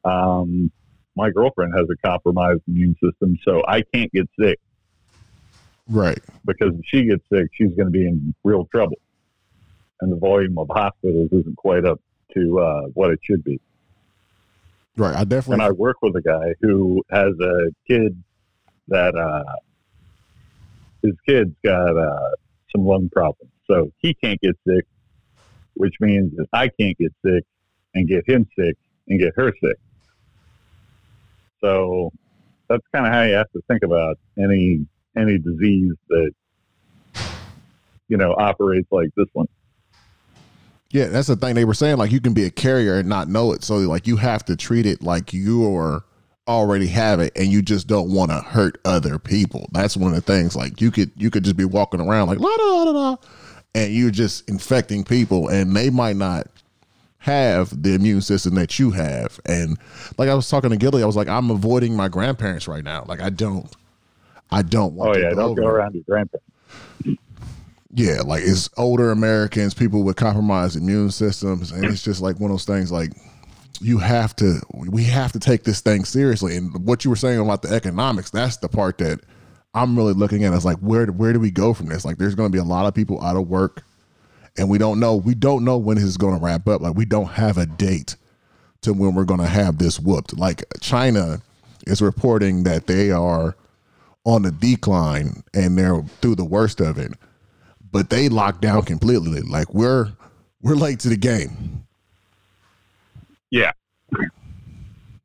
[0.06, 0.72] Um,
[1.16, 4.60] my girlfriend has a compromised immune system, so I can't get sick
[5.88, 6.20] Right.
[6.46, 8.98] because if she gets sick, she's going to be in real trouble.
[10.02, 12.02] And the volume of hospitals isn't quite up
[12.36, 13.60] to uh, what it should be.
[14.98, 15.16] Right.
[15.16, 15.54] I definitely.
[15.56, 15.62] And.
[15.64, 18.22] I work with a guy who has a kid
[18.90, 19.44] that uh,
[21.02, 22.30] his kid's got uh,
[22.76, 23.52] some lung problems.
[23.70, 24.86] So he can't get sick,
[25.76, 27.44] which means that I can't get sick
[27.96, 29.78] and get him sick and get her sick.
[31.62, 32.12] So
[32.70, 36.32] that's kind of how you have to think about any any disease that
[38.08, 39.48] you know operates like this one.
[40.92, 41.98] Yeah, that's the thing they were saying.
[41.98, 44.56] Like you can be a carrier and not know it, so like you have to
[44.56, 46.04] treat it like you're
[46.48, 49.68] already have it, and you just don't want to hurt other people.
[49.72, 50.56] That's one of the things.
[50.56, 53.16] Like you could you could just be walking around like la da da da,
[53.76, 56.48] and you're just infecting people, and they might not
[57.20, 59.40] have the immune system that you have.
[59.46, 59.78] And
[60.18, 63.06] like I was talking to Gilly, I was like, I'm avoiding my grandparents right now.
[63.08, 63.74] Like I don't,
[64.52, 65.12] I don't want.
[65.12, 66.48] Oh to yeah, go don't over go around your grandparents.
[67.96, 72.50] Yeah, like it's older Americans, people with compromised immune systems, and it's just like one
[72.50, 72.92] of those things.
[72.92, 73.12] Like
[73.80, 76.58] you have to, we have to take this thing seriously.
[76.58, 79.20] And what you were saying about the economics, that's the part that
[79.74, 80.54] I'm really looking at.
[80.54, 82.06] Is like where where do we go from this?
[82.06, 83.84] Like there's going to be a lot of people out of work,
[84.58, 85.16] and we don't know.
[85.16, 86.82] We don't know when this is going to wrap up.
[86.82, 88.16] Like we don't have a date
[88.82, 90.38] to when we're going to have this whooped.
[90.38, 91.42] Like China
[91.88, 93.56] is reporting that they are
[94.26, 97.12] on the decline and they're through the worst of it
[97.94, 99.42] but they locked down completely.
[99.42, 100.12] Like we're
[100.62, 101.86] we're late to the game.
[103.52, 103.72] Yeah.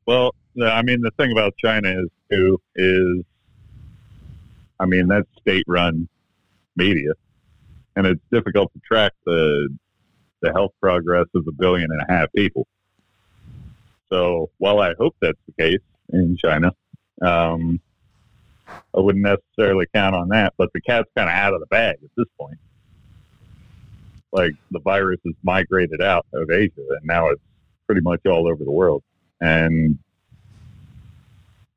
[0.05, 0.33] Well,
[0.63, 3.25] I mean, the thing about China is too is,
[4.79, 6.07] I mean, that's state-run
[6.75, 7.11] media,
[7.95, 9.69] and it's difficult to track the
[10.41, 12.65] the health progress of a billion and a half people.
[14.09, 15.81] So, while I hope that's the case
[16.13, 16.71] in China,
[17.21, 17.79] um,
[18.67, 20.53] I wouldn't necessarily count on that.
[20.57, 22.57] But the cat's kind of out of the bag at this point.
[24.31, 27.41] Like the virus has migrated out of Asia, and now it's
[27.85, 29.03] pretty much all over the world.
[29.41, 29.97] And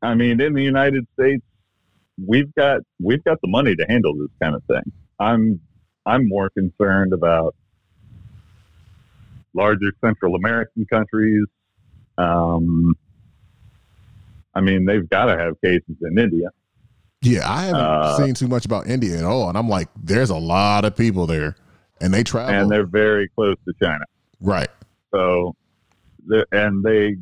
[0.03, 1.43] I mean, in the United States,
[2.27, 4.93] we've got we've got the money to handle this kind of thing.
[5.19, 5.61] I'm
[6.07, 7.55] I'm more concerned about
[9.55, 11.45] larger Central American countries.
[12.19, 12.95] Um,
[14.55, 16.49] I mean, they've got to have cases in India.
[17.23, 20.31] Yeah, I haven't Uh, seen too much about India at all, and I'm like, there's
[20.31, 21.55] a lot of people there,
[22.01, 22.55] and they travel.
[22.55, 24.05] and they're very close to China.
[24.41, 24.69] right.
[25.15, 25.55] So,
[26.53, 27.17] and they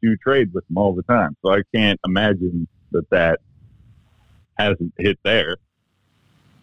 [0.00, 1.36] do trade with them all the time.
[1.44, 3.40] So I can't imagine that that
[4.58, 5.58] hasn't hit there.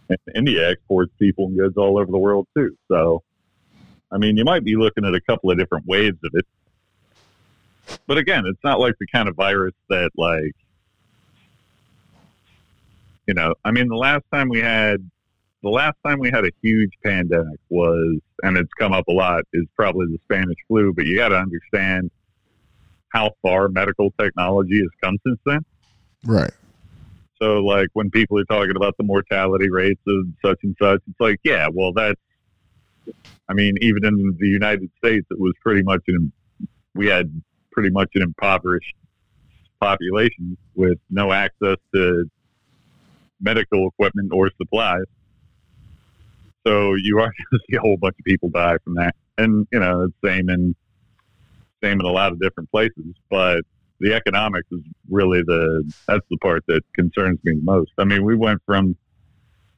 [0.10, 2.78] And India exports people and goods all over the world too.
[2.90, 3.24] So,
[4.12, 6.46] I mean, you might be looking at a couple of different waves of it.
[8.08, 10.54] but again, it's not like the kind of virus that like
[13.28, 13.54] you know.
[13.64, 15.10] I mean, the last time we had
[15.64, 19.44] the last time we had a huge pandemic was, and it's come up a lot,
[19.54, 20.94] is probably the Spanish flu.
[20.94, 22.10] But you got to understand
[23.10, 25.66] how far medical technology has come since then.
[26.26, 26.52] Right.
[27.42, 31.20] So, like when people are talking about the mortality rates and such and such, it's
[31.20, 32.20] like, yeah, well, that's.
[33.50, 36.32] I mean, even in the United States, it was pretty much an.
[36.94, 38.94] We had pretty much an impoverished
[39.80, 42.30] population with no access to
[43.40, 45.06] medical equipment or supplies.
[46.66, 49.68] So you are going to see a whole bunch of people die from that, and
[49.72, 50.76] you know it's same in
[51.84, 53.16] same in a lot of different places.
[53.32, 53.62] But
[54.02, 57.92] the economics is really the that's the part that concerns me the most.
[57.98, 58.98] I mean, we went from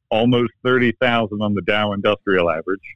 [0.09, 2.95] almost thirty thousand on the Dow Industrial Average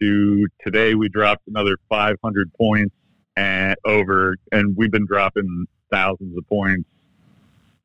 [0.00, 2.94] to today we dropped another five hundred points
[3.36, 6.88] and over, and we've been dropping thousands of points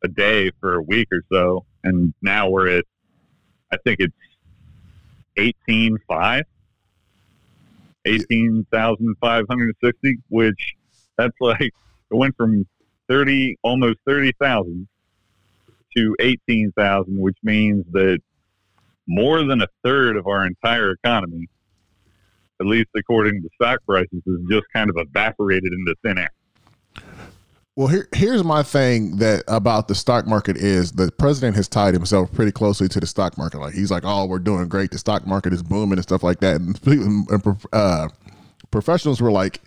[0.04, 2.86] a day for a week or so, and now we're at
[3.72, 4.16] I think it's
[5.38, 6.46] eighteen five.
[8.06, 10.76] 18,560, which
[11.18, 11.74] that's like
[12.12, 12.66] it went from
[13.10, 14.88] 30, almost 30,000
[15.96, 18.20] to 18,000, which means that
[19.08, 21.48] more than a third of our entire economy,
[22.60, 26.32] at least according to stock prices, is just kind of evaporated into thin air.
[27.76, 31.94] Well, here, here's my thing that about the stock market is the president has tied
[31.94, 33.60] himself pretty closely to the stock market.
[33.60, 34.90] Like he's like, "Oh, we're doing great.
[34.90, 36.80] The stock market is booming and stuff like that." And,
[37.30, 38.10] and uh,
[38.72, 39.62] professionals were like,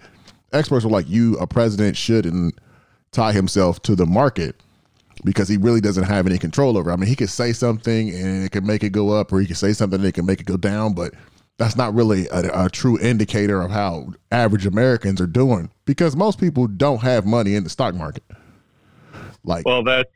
[0.52, 2.58] experts were like, "You, a president, shouldn't
[3.12, 4.56] tie himself to the market
[5.24, 6.90] because he really doesn't have any control over.
[6.90, 6.94] It.
[6.94, 9.46] I mean, he could say something and it can make it go up, or he
[9.46, 11.14] could say something and it can make it go down, but."
[11.58, 16.40] That's not really a, a true indicator of how average Americans are doing because most
[16.40, 18.24] people don't have money in the stock market.
[19.44, 20.10] Like, well, that's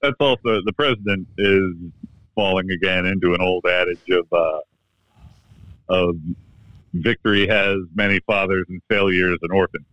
[0.00, 1.74] that's also the president is
[2.34, 4.60] falling again into an old adage of uh,
[5.88, 6.16] of
[6.92, 9.84] victory has many fathers and failure is an orphan.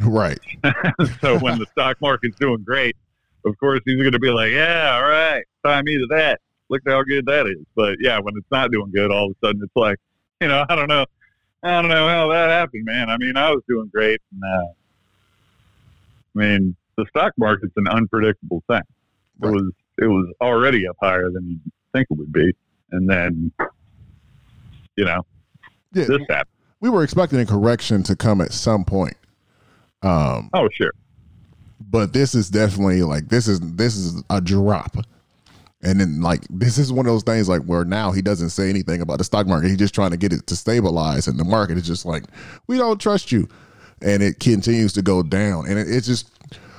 [0.00, 0.38] Right.
[1.20, 2.96] so when the stock market's doing great,
[3.44, 6.82] of course he's going to be like, "Yeah, all right, tie me to that." look
[6.86, 7.64] at how good that is.
[7.74, 9.98] But yeah, when it's not doing good, all of a sudden it's like,
[10.40, 11.06] you know, I don't know,
[11.62, 13.10] I don't know how that happened, man.
[13.10, 14.66] I mean, I was doing great, and uh,
[16.34, 18.82] I mean, the stock market's an unpredictable thing.
[19.42, 22.54] It was it was already up higher than you think it would be,
[22.92, 23.52] and then,
[24.96, 25.24] you know,
[25.96, 26.50] yeah, this happened.
[26.80, 29.16] We were expecting a correction to come at some point.
[30.02, 30.92] Um, oh, sure.
[31.80, 34.96] But this is definitely like this is this is a drop
[35.82, 38.68] and then like this is one of those things like where now he doesn't say
[38.68, 39.68] anything about the stock market.
[39.68, 42.24] He's just trying to get it to stabilize, and the market is just like,
[42.66, 43.48] we don't trust you,
[44.02, 46.32] and it continues to go down, and it, it's just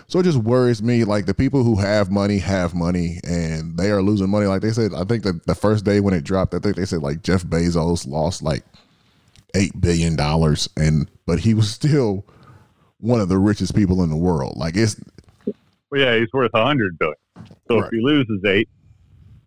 [0.08, 1.04] so it just worries me.
[1.04, 4.48] Like the people who have money have money, and they are losing money.
[4.48, 6.86] Like they said, I think that the first day when it dropped, I think they
[6.86, 8.64] said like Jeff Bezos lost like
[9.56, 12.26] eight billion dollars, and but he was still
[13.00, 14.58] one of the richest people in the world.
[14.58, 15.00] Like it's
[15.90, 17.16] well, yeah, he's worth a hundred billion.
[17.68, 17.86] So right.
[17.86, 18.70] if he loses eight,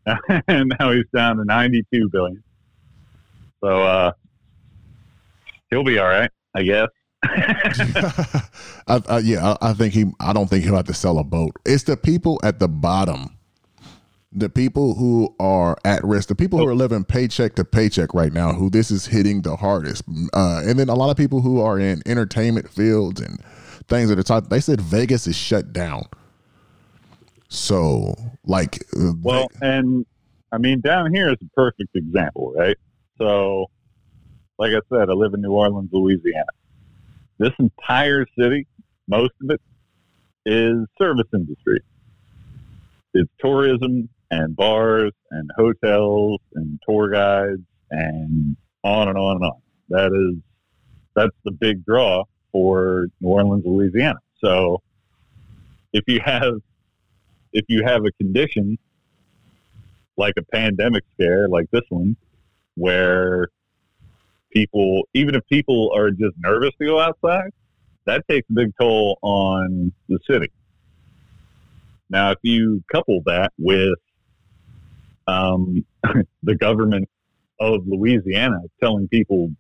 [0.49, 2.43] and now he's down to 92 billion.
[3.63, 4.13] So uh,
[5.71, 6.89] he'll be all right, I guess.
[7.25, 10.07] I, I, yeah, I, I, think he.
[10.21, 11.53] I don't think he'll have to sell a boat.
[11.67, 13.37] It's the people at the bottom,
[14.33, 18.33] the people who are at risk, the people who are living paycheck to paycheck right
[18.33, 21.61] now, who this is hitting the hardest, uh, and then a lot of people who
[21.61, 23.43] are in entertainment fields and
[23.89, 24.49] things that are top.
[24.49, 26.05] They said Vegas is shut down.
[27.49, 28.15] So,
[28.45, 30.07] like, uh, well, and
[30.53, 32.77] I mean, down here is a perfect example, right?
[33.19, 33.67] So,
[34.59, 36.45] like I said, I live in New Orleans, Louisiana.
[37.39, 38.69] This entire city,
[39.09, 39.61] most of it,
[40.47, 41.81] is service industry.
[43.13, 49.61] It's tourism and bars and hotels and tour guides and on and on and on.
[49.89, 50.41] That is
[51.15, 54.19] that's the big draw for New Orleans, Louisiana.
[54.39, 54.83] So
[55.93, 56.55] if you have
[57.53, 58.79] if you have a condition
[60.17, 62.17] like a pandemic scare like this one,
[62.75, 63.49] where
[64.53, 67.51] people, even if people are just nervous to go outside,
[68.07, 70.51] that takes a big toll on the city.
[72.09, 73.99] Now, if you couple that with
[75.27, 75.85] um,
[76.43, 77.09] the government
[77.59, 79.51] of Louisiana telling people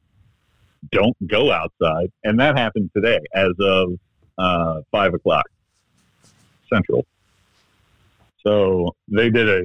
[0.90, 3.98] don't go outside, and that happened today as of
[4.38, 5.44] uh, five o'clock
[6.72, 7.06] central.
[8.42, 9.62] So they did a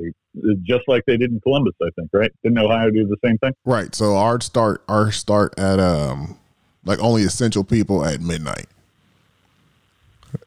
[0.64, 2.32] just like they did in Columbus, I think, right?
[2.44, 3.54] Didn't Ohio do the same thing?
[3.64, 3.96] Right.
[3.96, 6.38] So our start our start at um
[6.84, 8.68] like only essential people at midnight.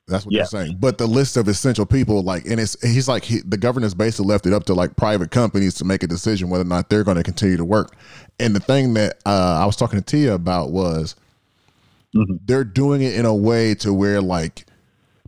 [0.09, 0.39] That's what Yeah.
[0.41, 0.77] you're saying.
[0.81, 4.27] But the list of essential people, like, and it's he's like he, the governor's basically
[4.27, 7.05] left it up to like private companies to make a decision whether or not they're
[7.05, 7.95] going to continue to work.
[8.41, 11.15] And the thing that uh, I was talking to Tia about was
[12.17, 12.39] Mhm.
[12.47, 14.65] they're doing it in a way to where like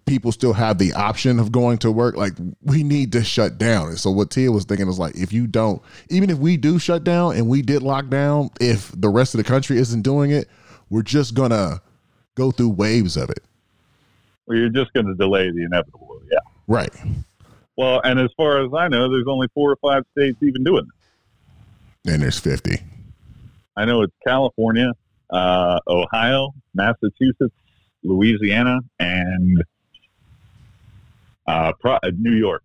[0.07, 2.17] people still have the option of going to work.
[2.17, 3.89] Like we need to shut down.
[3.89, 6.79] And so what Tia was thinking was like, if you don't, even if we do
[6.79, 10.31] shut down and we did lock down, if the rest of the country isn't doing
[10.31, 10.49] it,
[10.89, 11.81] we're just gonna
[12.35, 13.41] go through waves of it.
[14.51, 16.21] Well, you're just going to delay the inevitable.
[16.29, 16.39] Yeah.
[16.67, 16.93] Right.
[17.77, 20.89] Well, and as far as I know, there's only four or five states even doing
[22.05, 22.13] this.
[22.13, 22.83] And there's 50.
[23.77, 24.91] I know it's California,
[25.31, 27.55] uh, Ohio, Massachusetts,
[28.03, 29.63] Louisiana, and
[31.47, 32.65] uh, pro- uh, New York.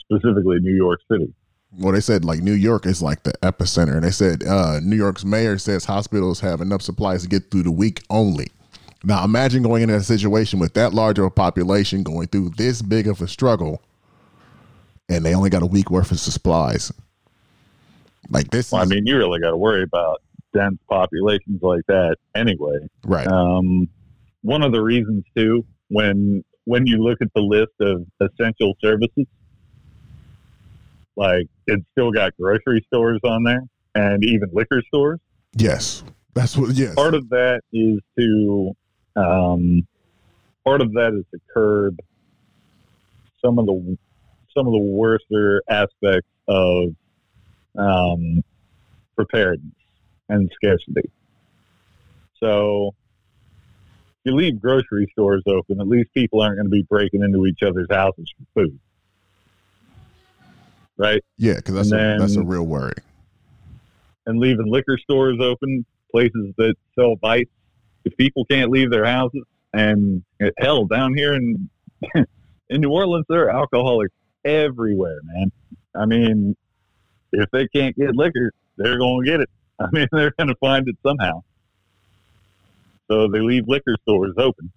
[0.00, 1.30] Specifically, New York City.
[1.78, 3.96] Well, they said like New York is like the epicenter.
[3.96, 7.64] And they said uh, New York's mayor says hospitals have enough supplies to get through
[7.64, 8.46] the week only.
[9.04, 12.82] Now, imagine going into a situation with that large of a population going through this
[12.82, 13.80] big of a struggle,
[15.08, 16.92] and they only got a week worth of supplies.
[18.30, 20.20] Like this, Well, I mean, you really got to worry about
[20.52, 22.78] dense populations like that anyway.
[23.04, 23.26] right?
[23.26, 23.88] Um,
[24.42, 29.26] one of the reasons too, when when you look at the list of essential services,
[31.16, 33.62] like it's still got grocery stores on there
[33.94, 35.18] and even liquor stores.
[35.56, 36.02] yes,
[36.34, 36.74] that's what.
[36.74, 38.76] Yes, Part of that is to,
[39.18, 39.86] um,
[40.64, 41.98] part of that is to curb
[43.44, 43.98] some of the
[44.56, 46.94] some of the worser aspects of
[47.76, 48.42] um,
[49.16, 49.74] preparedness
[50.28, 51.10] and scarcity.
[52.40, 52.94] So
[54.24, 57.46] if you leave grocery stores open, at least people aren't going to be breaking into
[57.46, 58.78] each other's houses for food.
[60.96, 61.22] Right?
[61.36, 62.94] yeah, because that's and a, that's a real worry.
[64.26, 67.50] And leaving liquor stores open, places that sell bites,
[68.04, 69.42] if people can't leave their houses,
[69.72, 70.22] and
[70.58, 71.68] hell, down here in
[72.70, 75.52] in New Orleans, there are alcoholics everywhere, man.
[75.94, 76.56] I mean,
[77.32, 79.50] if they can't get liquor, they're going to get it.
[79.80, 81.42] I mean, they're going to find it somehow.
[83.10, 84.70] So they leave liquor stores open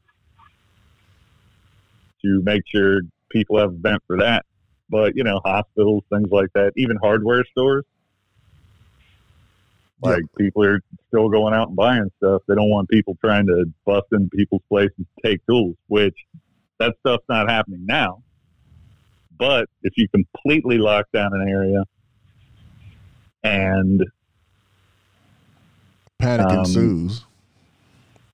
[2.22, 4.46] to make sure people have a vent for that.
[4.90, 7.86] But, you know, hospitals, things like that, even hardware stores,
[10.02, 10.80] Like people are
[11.10, 12.42] still going out and buying stuff.
[12.48, 16.16] They don't want people trying to bust in people's places to take tools, which
[16.80, 18.24] that stuff's not happening now.
[19.38, 21.84] But if you completely lock down an area
[23.44, 24.04] and
[26.20, 27.26] Panic Um, ensues.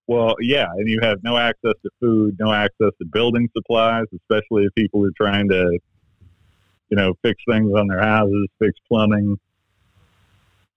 [0.07, 4.63] Well, yeah, and you have no access to food, no access to building supplies, especially
[4.63, 5.79] if people are trying to,
[6.89, 9.37] you know, fix things on their houses, fix plumbing,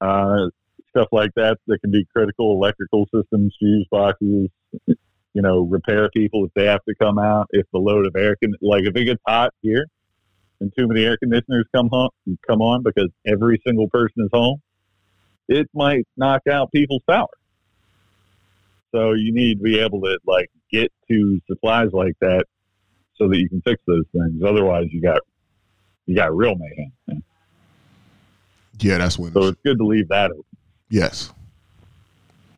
[0.01, 0.49] uh,
[0.91, 4.49] stuff like that that can be critical, electrical systems, fuse boxes,
[4.87, 8.37] you know, repair people if they have to come out, if the load of air
[8.37, 9.87] can, like if it gets hot here
[10.61, 12.11] and too many air conditioners come home,
[12.47, 14.61] come on because every single person is home,
[15.49, 17.27] it might knock out people's power.
[18.93, 22.47] So you need to be able to like get to supplies like that
[23.17, 24.43] so that you can fix those things.
[24.45, 25.21] Otherwise, you got
[26.07, 27.23] you got real mayhem.
[28.81, 29.33] Yeah, that's when.
[29.33, 30.45] So it's good to leave that open.
[30.91, 31.33] Yes.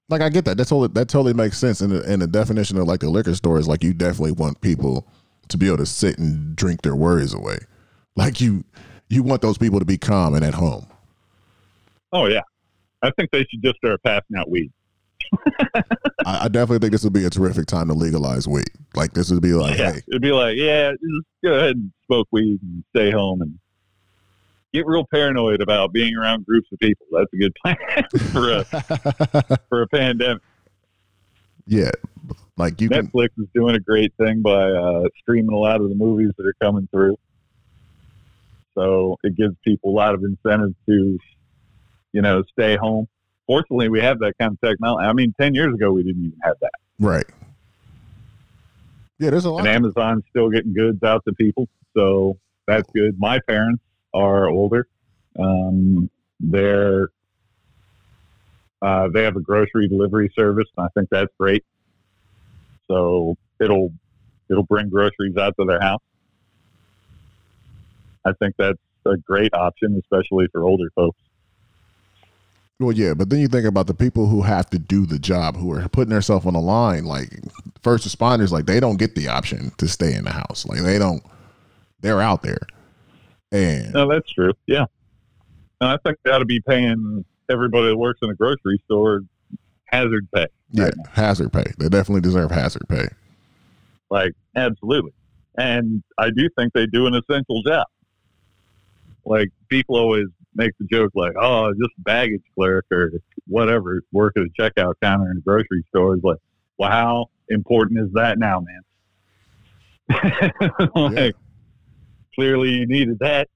[0.09, 0.57] Like I get that.
[0.57, 1.80] That's totally that totally makes sense.
[1.80, 4.61] And the, and the definition of like a liquor store is like you definitely want
[4.61, 5.07] people
[5.49, 7.59] to be able to sit and drink their worries away.
[8.16, 8.64] Like you
[9.09, 10.87] you want those people to be calm and at home.
[12.12, 12.43] Oh yeah,
[13.03, 14.70] I think they should just start passing out weed.
[15.74, 18.64] I, I definitely think this would be a terrific time to legalize weed.
[18.95, 21.93] Like this would be like, yeah, hey, it'd be like, yeah, just go ahead and
[22.07, 23.59] smoke weed and stay home and
[24.73, 27.07] get real paranoid about being around groups of people.
[27.12, 27.77] That's a good plan
[28.33, 28.64] for a
[29.68, 30.43] for a pandemic.
[31.66, 31.91] yeah,
[32.57, 33.09] like you can.
[33.09, 36.47] Netflix is doing a great thing by uh, streaming a lot of the movies that
[36.47, 37.16] are coming through.
[38.75, 41.18] So it gives people a lot of incentive to,
[42.12, 43.07] you know, stay home.
[43.47, 45.07] Fortunately, we have that kind of technology.
[45.07, 46.73] I mean, 10 years ago, we didn't even have that.
[46.99, 47.27] Right.
[49.18, 49.66] Yeah, there's a lot.
[49.66, 51.68] And Amazon's still getting goods out to people.
[51.95, 53.18] So that's good.
[53.18, 53.83] My parents
[54.15, 54.87] are older.
[55.39, 56.11] Um,
[56.41, 57.09] they're,
[58.81, 60.69] uh, they have a grocery delivery service.
[60.77, 61.65] And I think that's great.
[62.89, 63.93] So it'll,
[64.51, 66.03] it'll bring groceries out to their house.
[68.25, 71.19] I think that's a great option, especially for older folks.
[72.79, 75.57] Well, yeah, but then you think about the people who have to do the job,
[75.57, 77.31] who are putting themselves on the line, like
[77.81, 80.67] first responders, like they don't get the option to stay in the house.
[80.67, 81.23] Like they don't,
[82.01, 82.67] they're out there.
[83.53, 84.53] And No, that's true.
[84.66, 84.86] Yeah.
[85.80, 89.22] No, I think they ought to be paying everybody that works in a grocery store
[89.86, 90.46] hazard pay.
[90.70, 91.64] yeah, right hazard pay.
[91.78, 93.09] They definitely deserve hazard pay.
[94.11, 95.12] Like, absolutely.
[95.57, 97.86] And I do think they do an essential job.
[99.24, 103.12] Like, people always make the joke, like, oh, just baggage clerk or
[103.46, 106.16] whatever, work at a checkout counter in a grocery store.
[106.16, 106.38] Is like,
[106.78, 108.82] well, how important is that now, man?
[110.94, 111.30] like, Yeah.
[112.35, 113.49] Clearly you needed that.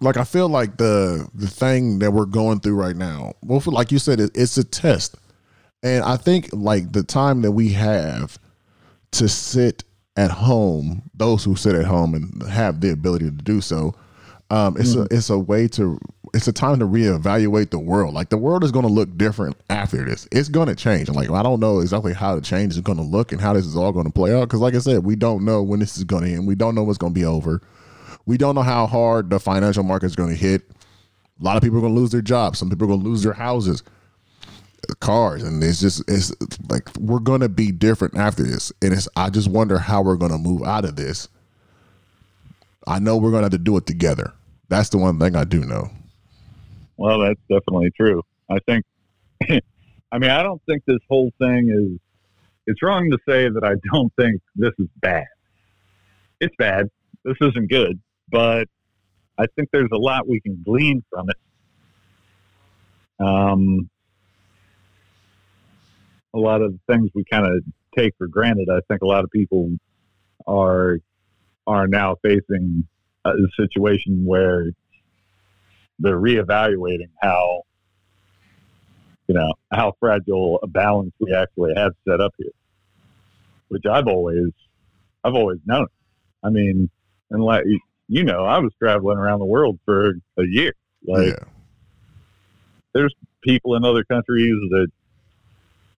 [0.00, 3.70] like I feel like the the thing that we're going through right now, well, for,
[3.70, 5.16] like you said, it, it's a test,
[5.82, 8.38] and I think like the time that we have
[9.12, 9.84] to sit
[10.16, 13.94] at home, those who sit at home and have the ability to do so,
[14.50, 15.98] um, it's a it's a way to
[16.34, 18.12] it's a time to reevaluate the world.
[18.12, 20.28] Like the world is going to look different after this.
[20.32, 21.08] It's going to change.
[21.08, 23.64] Like I don't know exactly how the change is going to look and how this
[23.64, 24.48] is all going to play out.
[24.48, 26.46] Because like I said, we don't know when this is going to end.
[26.46, 27.62] We don't know what's going to be over.
[28.26, 30.62] We don't know how hard the financial market is going to hit.
[31.40, 32.58] A lot of people are going to lose their jobs.
[32.58, 33.82] Some people are going to lose their houses,
[35.00, 36.32] cars, and it's just it's
[36.68, 38.72] like we're going to be different after this.
[38.82, 41.28] And it's I just wonder how we're going to move out of this.
[42.86, 44.32] I know we're going to have to do it together.
[44.68, 45.90] That's the one thing I do know.
[46.96, 48.22] Well, that's definitely true.
[48.50, 48.84] I think,
[50.12, 51.98] I mean, I don't think this whole thing is,
[52.66, 55.26] it's wrong to say that I don't think this is bad.
[56.40, 56.88] It's bad.
[57.24, 58.68] This isn't good, but
[59.38, 61.36] I think there's a lot we can glean from it.
[63.24, 63.90] Um,
[66.34, 67.62] a lot of the things we kind of
[67.96, 69.70] take for granted, I think a lot of people
[70.46, 70.98] are
[71.66, 72.86] are now facing
[73.24, 74.66] a situation where
[75.98, 77.62] they're reevaluating how
[79.28, 82.50] you know how fragile a balance we actually have set up here,
[83.68, 84.50] which I've always
[85.22, 85.86] I've always known.
[86.42, 86.90] I mean,
[87.30, 87.64] and like
[88.08, 90.74] you know, I was traveling around the world for a year.
[91.06, 91.44] Like yeah.
[92.92, 94.88] there's people in other countries that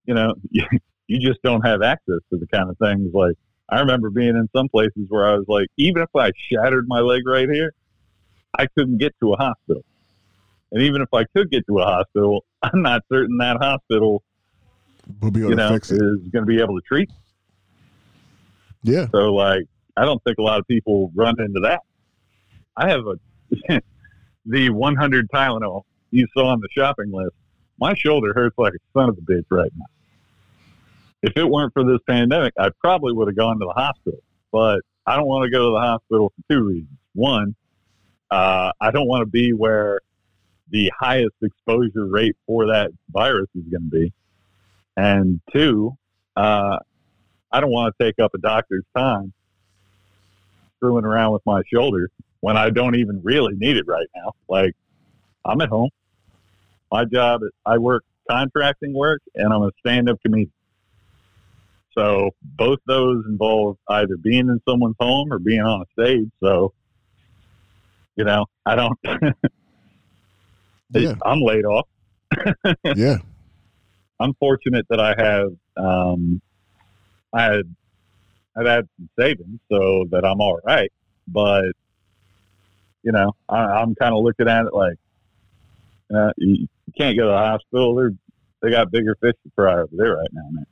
[0.04, 3.36] you know you just don't have access to the kind of things like
[3.68, 7.00] I remember being in some places where I was like, even if I shattered my
[7.00, 7.72] leg right here,
[8.56, 9.84] I couldn't get to a hospital.
[10.72, 14.22] And even if I could get to a hospital, I'm not certain that hospital,
[15.20, 17.10] We'll be able you to know, fix is going to be able to treat.
[18.82, 19.06] Yeah.
[19.12, 19.62] So, like,
[19.96, 21.80] I don't think a lot of people run into that.
[22.76, 23.18] I have a
[24.46, 27.34] the 100 Tylenol you saw on the shopping list.
[27.78, 29.86] My shoulder hurts like a son of a bitch right now.
[31.22, 34.20] If it weren't for this pandemic, I probably would have gone to the hospital.
[34.52, 36.98] But I don't want to go to the hospital for two reasons.
[37.14, 37.54] One,
[38.30, 40.00] uh, I don't want to be where
[40.70, 44.12] the highest exposure rate for that virus is going to be.
[44.96, 45.96] And two,
[46.36, 46.78] uh,
[47.52, 49.32] I don't want to take up a doctor's time
[50.76, 52.10] screwing around with my shoulder
[52.40, 54.32] when I don't even really need it right now.
[54.48, 54.74] Like,
[55.44, 55.90] I'm at home.
[56.90, 60.52] My job is I work contracting work and I'm a stand up comedian.
[61.96, 66.28] So both those involve either being in someone's home or being on a stage.
[66.42, 66.72] So,
[68.16, 68.98] you know, I don't,
[70.94, 71.14] Yeah.
[71.24, 71.88] I'm laid off.
[72.96, 73.18] Yeah.
[74.18, 76.40] I'm fortunate that I have um,
[77.34, 77.74] I had
[78.56, 80.90] I've had some savings so that I'm all right.
[81.28, 81.66] But
[83.02, 84.96] you know, I, I'm kind of looking at it like
[86.14, 87.94] uh, you, you can't go to the hospital.
[87.94, 88.12] They're
[88.62, 90.66] they got bigger fish to fry over there right now, man.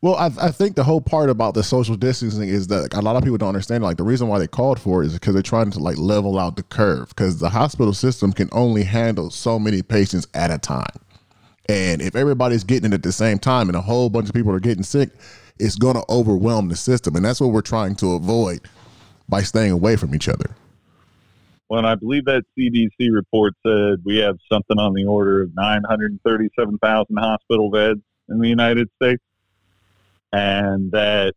[0.00, 3.16] Well, I, I think the whole part about the social distancing is that a lot
[3.16, 3.82] of people don't understand.
[3.82, 6.38] Like the reason why they called for it is because they're trying to like level
[6.38, 10.58] out the curve because the hospital system can only handle so many patients at a
[10.58, 11.00] time,
[11.68, 14.52] and if everybody's getting it at the same time and a whole bunch of people
[14.52, 15.10] are getting sick,
[15.58, 18.60] it's going to overwhelm the system, and that's what we're trying to avoid
[19.28, 20.54] by staying away from each other.
[21.68, 25.50] Well, and I believe that CDC report said we have something on the order of
[25.54, 29.22] 937,000 hospital beds in the United States.
[30.32, 31.34] And that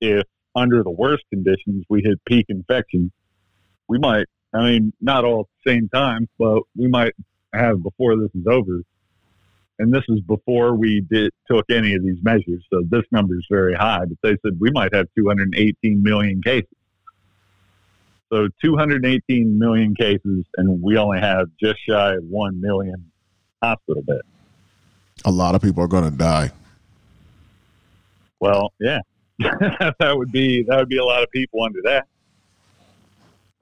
[0.00, 0.24] if
[0.54, 3.12] under the worst conditions we hit peak infection,
[3.88, 7.12] we might, I mean, not all at the same time, but we might
[7.52, 8.82] have before this is over.
[9.78, 12.62] And this is before we did took any of these measures.
[12.70, 16.68] So this number is very high, but they said we might have 218 million cases.
[18.30, 23.10] So 218 million cases, and we only have just shy of 1 million
[23.62, 24.20] hospital beds.
[25.24, 26.52] A lot of people are going to die.
[28.40, 29.00] Well, yeah,
[29.38, 32.06] that would be that would be a lot of people under that.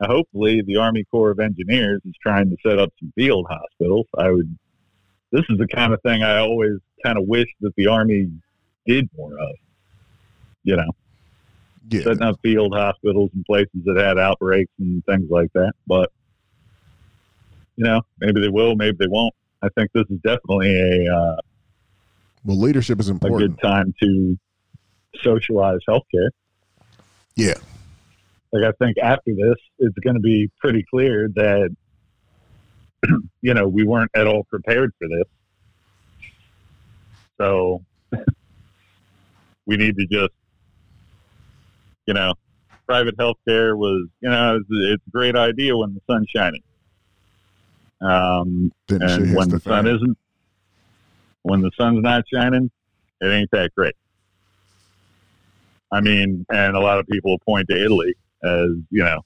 [0.00, 4.06] Now, hopefully, the Army Corps of Engineers is trying to set up some field hospitals.
[4.16, 4.56] I would.
[5.32, 8.30] This is the kind of thing I always kind of wish that the Army
[8.86, 9.56] did more of.
[10.62, 10.90] You know,
[11.90, 15.72] Yeah, setting up field hospitals in places that had outbreaks and things like that.
[15.86, 16.10] But
[17.76, 19.34] you know, maybe they will, maybe they won't.
[19.62, 21.36] I think this is definitely a uh,
[22.44, 23.42] well, leadership is important.
[23.42, 24.38] a good time to
[25.22, 26.30] socialized healthcare.
[27.36, 27.54] Yeah.
[28.52, 31.74] Like I think after this, it's going to be pretty clear that
[33.42, 36.30] you know we weren't at all prepared for this.
[37.38, 37.84] So
[39.66, 40.32] we need to just
[42.06, 42.34] you know
[42.86, 46.62] private healthcare was you know it's, it's a great idea when the sun's shining.
[48.00, 50.18] Um, and when the the sun isn't,
[51.42, 52.70] when the sun's not shining,
[53.20, 53.94] it ain't that great.
[55.90, 59.20] I mean, and a lot of people point to Italy as you know,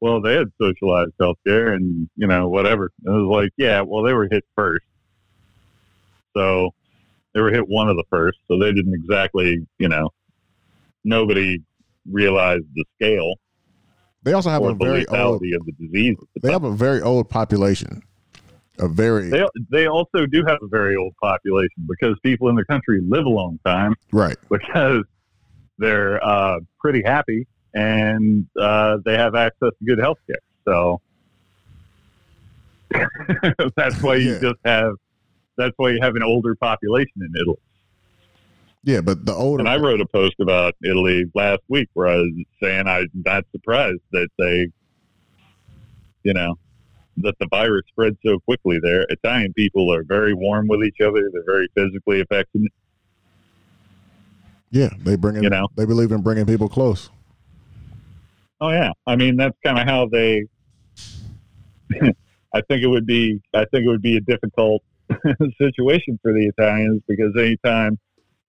[0.00, 2.90] well, they had socialized healthcare and you know whatever.
[3.04, 4.84] And it was like, yeah, well, they were hit first,
[6.34, 6.70] so
[7.34, 10.10] they were hit one of the first, so they didn't exactly, you know,
[11.04, 11.62] nobody
[12.10, 13.34] realized the scale
[14.22, 15.36] They also have a very old.
[15.36, 16.16] of the disease.
[16.34, 18.02] the They have a very old population.
[18.80, 22.64] A very They they also do have a very old population because people in the
[22.64, 24.36] country live a long time right.
[24.50, 25.04] because
[25.78, 30.40] they're uh, pretty happy and uh, they have access to good health care.
[30.66, 31.00] So
[33.76, 34.40] that's why you Yeah.
[34.40, 34.94] just have
[35.56, 37.58] that's why you have an older population in Italy.
[38.82, 42.16] Yeah, but the older And I wrote a post about Italy last week where I
[42.16, 42.30] was
[42.62, 44.68] saying I'm not surprised that they,
[46.22, 46.56] you know,
[47.18, 49.04] that the virus spread so quickly there.
[49.10, 51.28] Italian people are very warm with each other.
[51.32, 52.72] They're very physically affectionate.
[54.70, 55.68] yeah, they bring in, You know.
[55.76, 57.10] they believe in bringing people close.
[58.60, 60.44] Oh yeah, I mean that's kind of how they.
[62.52, 63.40] I think it would be.
[63.54, 64.82] I think it would be a difficult
[65.58, 67.98] situation for the Italians because anytime,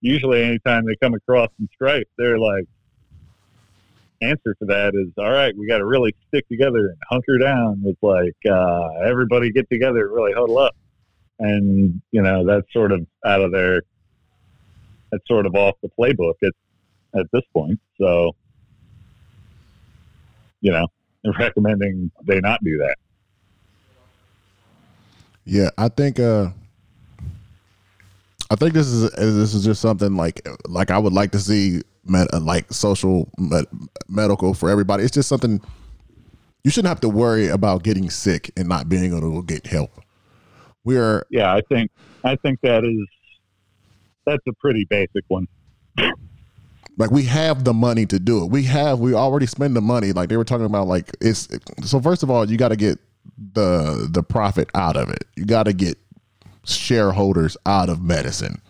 [0.01, 2.65] usually anytime they come across some strife, they're like,
[4.21, 5.55] answer for that is all right.
[5.57, 7.81] We got to really stick together and hunker down.
[7.85, 10.75] It's like uh, everybody get together, really huddle up,
[11.39, 13.81] and you know that's sort of out of their.
[15.11, 16.53] That's sort of off the playbook at
[17.19, 17.79] at this point.
[17.99, 18.31] So
[20.61, 20.87] you know,
[21.39, 22.95] recommending they not do that.
[25.43, 26.49] Yeah, I think uh
[28.49, 31.81] I think this is this is just something like like I would like to see
[32.03, 33.65] med, uh, like social med,
[34.07, 35.03] medical for everybody.
[35.03, 35.61] It's just something
[36.63, 39.91] you shouldn't have to worry about getting sick and not being able to get help.
[40.83, 41.91] We are Yeah, I think
[42.23, 43.07] I think that is
[44.25, 45.47] that's a pretty basic one.
[46.97, 48.51] like we have the money to do it.
[48.51, 50.11] We have we already spend the money.
[50.11, 51.47] Like they were talking about like it's
[51.83, 52.99] so first of all, you got to get
[53.53, 55.25] the the profit out of it.
[55.35, 55.97] You got to get
[56.65, 58.61] shareholders out of medicine.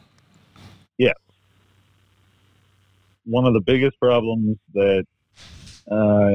[3.25, 5.05] One of the biggest problems that
[5.89, 6.33] uh,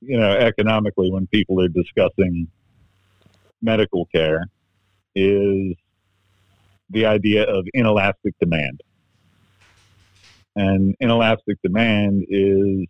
[0.00, 2.48] you know economically when people are discussing
[3.62, 4.46] medical care
[5.14, 5.74] is
[6.90, 8.80] the idea of inelastic demand.
[10.56, 12.86] And inelastic demand is,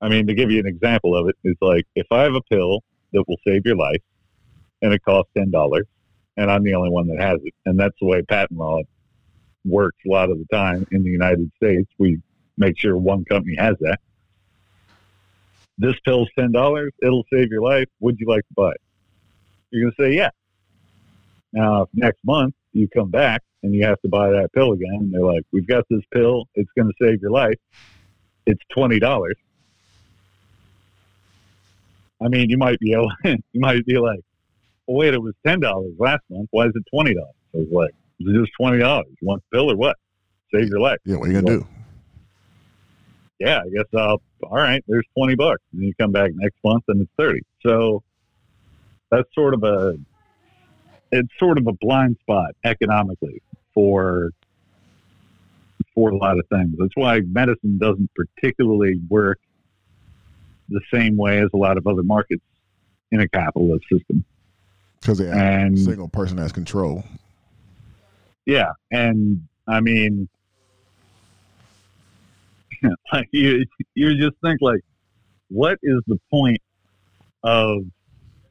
[0.00, 2.40] I mean, to give you an example of it, it's like if I have a
[2.42, 4.02] pill that will save your life
[4.80, 5.82] and it costs $10
[6.36, 8.80] and I'm the only one that has it, and that's the way patent law
[9.68, 11.90] works a lot of the time in the United States.
[11.98, 12.20] We
[12.56, 14.00] make sure one company has that.
[15.78, 17.86] This pill's $10, it'll save your life.
[18.00, 18.80] Would you like to buy it?
[19.70, 20.30] You're going to say, yeah.
[21.52, 25.10] Now, if next month you come back and you have to buy that pill again,
[25.12, 27.58] they're like, we've got this pill, it's going to save your life.
[28.46, 29.32] It's $20.
[32.20, 34.20] I mean, you might be able, you might be like,
[34.86, 36.48] well, wait, it was $10 last month.
[36.50, 37.14] Why is it $20?
[37.20, 38.78] I was like, just $20.
[38.78, 39.96] You want the pill or what?
[40.54, 40.98] Save your life.
[41.04, 41.66] Yeah, what are you gonna do?
[43.38, 45.62] yeah, I guess I'll, all right, there's 20 bucks.
[45.72, 47.40] And you come back next month and it's 30.
[47.64, 48.02] So
[49.10, 49.96] that's sort of a,
[51.12, 53.40] it's sort of a blind spot economically
[53.72, 54.30] for,
[55.94, 56.74] for a lot of things.
[56.78, 59.38] That's why medicine doesn't particularly work
[60.68, 62.42] the same way as a lot of other markets
[63.12, 64.24] in a capitalist system.
[65.00, 67.04] Because they have a And single person has control.
[68.48, 70.26] Yeah, and I mean,
[73.12, 74.80] like you, you just think like,
[75.50, 76.62] what is the point
[77.44, 77.82] of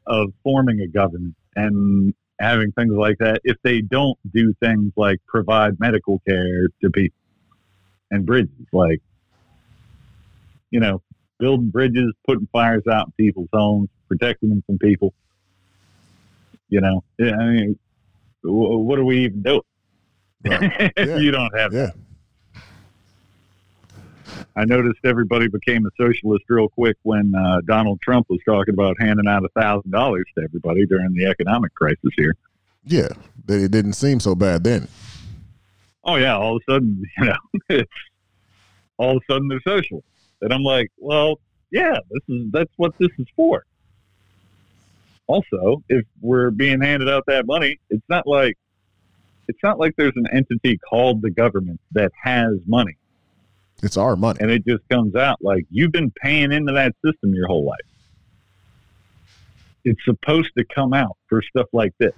[0.05, 5.17] of forming a government and having things like that if they don't do things like
[5.27, 7.17] provide medical care to people
[8.11, 9.01] and bridges, like
[10.69, 11.01] you know,
[11.39, 15.11] building bridges, putting fires out in people's homes, protecting them from people.
[16.69, 17.79] You know, I mean,
[18.43, 19.61] what are we even doing?
[20.45, 20.91] Right.
[20.97, 21.17] Yeah.
[21.17, 21.91] you don't have Yeah.
[24.55, 28.95] I noticed everybody became a socialist real quick when uh, Donald Trump was talking about
[28.99, 32.35] handing out a thousand dollars to everybody during the economic crisis here.
[32.85, 33.09] Yeah.
[33.45, 34.87] They, it didn't seem so bad then.
[36.03, 37.83] oh yeah, all of a sudden, you know,
[38.97, 40.03] all of a sudden they're social.
[40.41, 41.39] And I'm like, well,
[41.71, 43.63] yeah, this is that's what this is for.
[45.27, 48.57] Also, if we're being handed out that money, it's not like
[49.47, 52.97] it's not like there's an entity called the government that has money
[53.83, 54.39] It's our money.
[54.41, 57.79] and it just comes out like you've been paying into that system your whole life.
[59.85, 62.13] It's supposed to come out for stuff like this.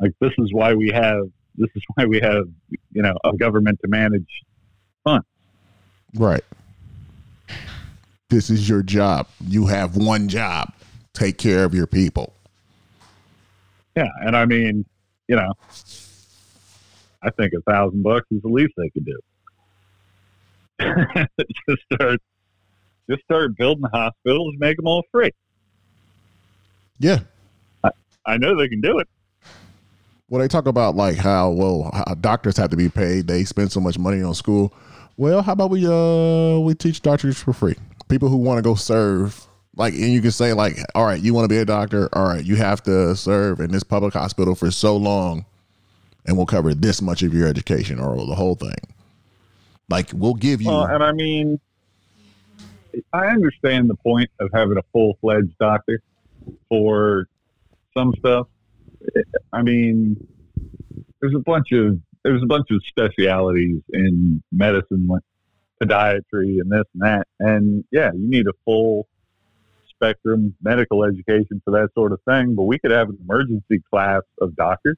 [0.00, 1.22] Like this is why we have
[1.56, 2.44] this is why we have
[2.92, 4.28] you know a government to manage
[5.04, 5.26] funds.
[6.14, 6.44] Right.
[8.28, 9.28] This is your job.
[9.46, 10.72] You have one job.
[11.14, 12.34] Take care of your people.
[13.96, 14.84] Yeah, and I mean,
[15.26, 15.52] you know,
[17.22, 19.18] I think a thousand bucks is the least they could do.
[21.68, 22.20] just start,
[23.08, 25.30] just start building hospitals, make them all free.
[26.98, 27.20] Yeah.
[28.26, 29.08] I know they can do it.
[30.28, 33.28] Well, they talk about like how well how doctors have to be paid.
[33.28, 34.74] They spend so much money on school.
[35.16, 37.76] Well, how about we uh we teach doctors for free?
[38.08, 39.46] People who want to go serve,
[39.76, 42.26] like, and you can say like, all right, you want to be a doctor, all
[42.26, 45.44] right, you have to serve in this public hospital for so long,
[46.24, 48.74] and we'll cover this much of your education or the whole thing.
[49.88, 50.68] Like, we'll give you.
[50.68, 51.60] Well, and I mean,
[53.12, 56.00] I understand the point of having a full fledged doctor
[56.68, 57.28] for
[57.96, 58.48] some stuff.
[59.52, 60.16] I mean,
[61.20, 65.22] there's a bunch of there's a bunch of specialities in medicine, like
[65.80, 69.06] podiatry and this and that, and yeah, you need a full
[69.96, 72.54] spectrum medical education for that sort of thing.
[72.54, 74.96] But we could have an emergency class of doctors.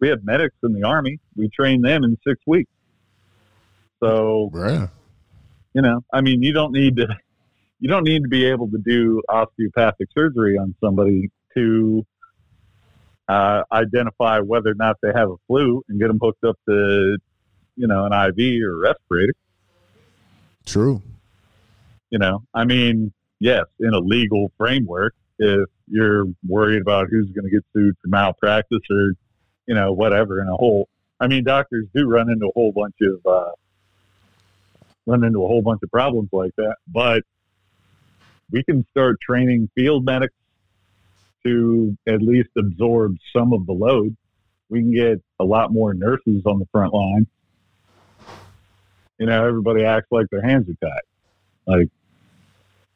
[0.00, 1.20] We have medics in the army.
[1.36, 2.70] We train them in six weeks.
[4.02, 4.88] So yeah.
[5.74, 7.06] you know i mean you don't need to
[7.78, 12.04] you don't need to be able to do osteopathic surgery on somebody to
[13.28, 17.16] uh, identify whether or not they have a flu and get them hooked up to
[17.76, 19.34] you know an iv or respirator
[20.66, 21.00] True.
[22.10, 23.12] you know i mean
[23.42, 28.08] yes in a legal framework if you're worried about who's going to get sued for
[28.08, 29.12] malpractice or
[29.66, 30.88] you know whatever in a whole
[31.20, 33.50] i mean doctors do run into a whole bunch of uh,
[35.06, 37.22] run into a whole bunch of problems like that but
[38.52, 40.34] we can start training field medics
[41.44, 44.16] to at least absorb some of the load.
[44.68, 47.26] We can get a lot more nurses on the front line.
[49.18, 51.00] You know everybody acts like their hands are tied.
[51.66, 51.88] Like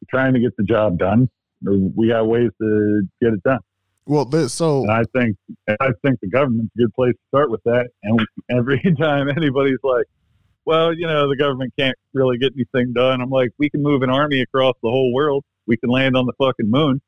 [0.08, 1.28] trying to get the job done.
[1.62, 3.60] We got ways to get it done.
[4.06, 5.36] Well, this, so And I think
[5.68, 7.88] I think the government's a good place to start with that.
[8.04, 8.20] And
[8.50, 10.06] every time anybody's like,
[10.64, 14.02] "Well, you know, the government can't really get anything done," I'm like, "We can move
[14.02, 15.44] an army across the whole world.
[15.66, 17.00] We can land on the fucking moon.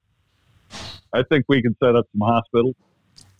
[1.12, 2.74] I think we can set up some hospitals."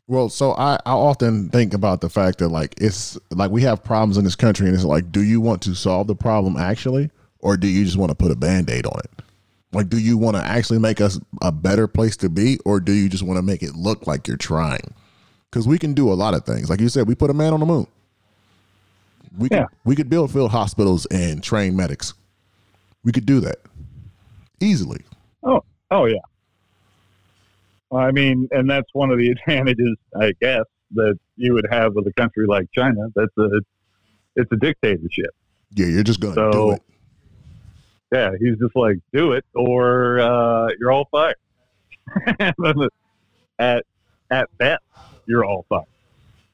[0.09, 3.85] Well, so I, I often think about the fact that like it's like we have
[3.85, 7.11] problems in this country and it's like, do you want to solve the problem actually?
[7.41, 9.23] Or do you just want to put a band-aid on it?
[9.73, 12.93] Like, do you want to actually make us a better place to be, or do
[12.93, 14.95] you just want to make it look like you're trying?
[15.51, 16.71] Because we can do a lot of things.
[16.71, 17.87] Like you said, we put a man on the moon.
[19.37, 19.65] We Yeah.
[19.67, 22.15] could, we could build field hospitals and train medics.
[23.05, 23.59] We could do that
[24.61, 25.05] easily.
[25.43, 26.19] Oh oh yeah.
[27.93, 30.65] I mean, and that's one of the advantages, I guess,
[30.95, 33.09] that you would have with a country like China.
[33.15, 33.61] That's a
[34.37, 35.31] it's a dictatorship.
[35.75, 36.83] Yeah, you're just gonna do it.
[38.13, 41.37] Yeah, he's just like, do it or uh, you're all fired.
[43.59, 43.85] at
[44.31, 44.83] at best,
[45.27, 45.85] you're all fired.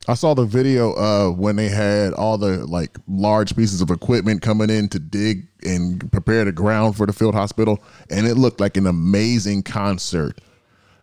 [0.06, 4.42] I saw the video uh when they had all the like large pieces of equipment
[4.42, 8.60] coming in to dig and prepare the ground for the field hospital, and it looked
[8.60, 10.40] like an amazing concert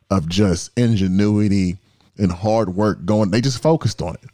[0.09, 1.77] of just ingenuity
[2.17, 3.31] and hard work going.
[3.31, 4.29] They just focused on it,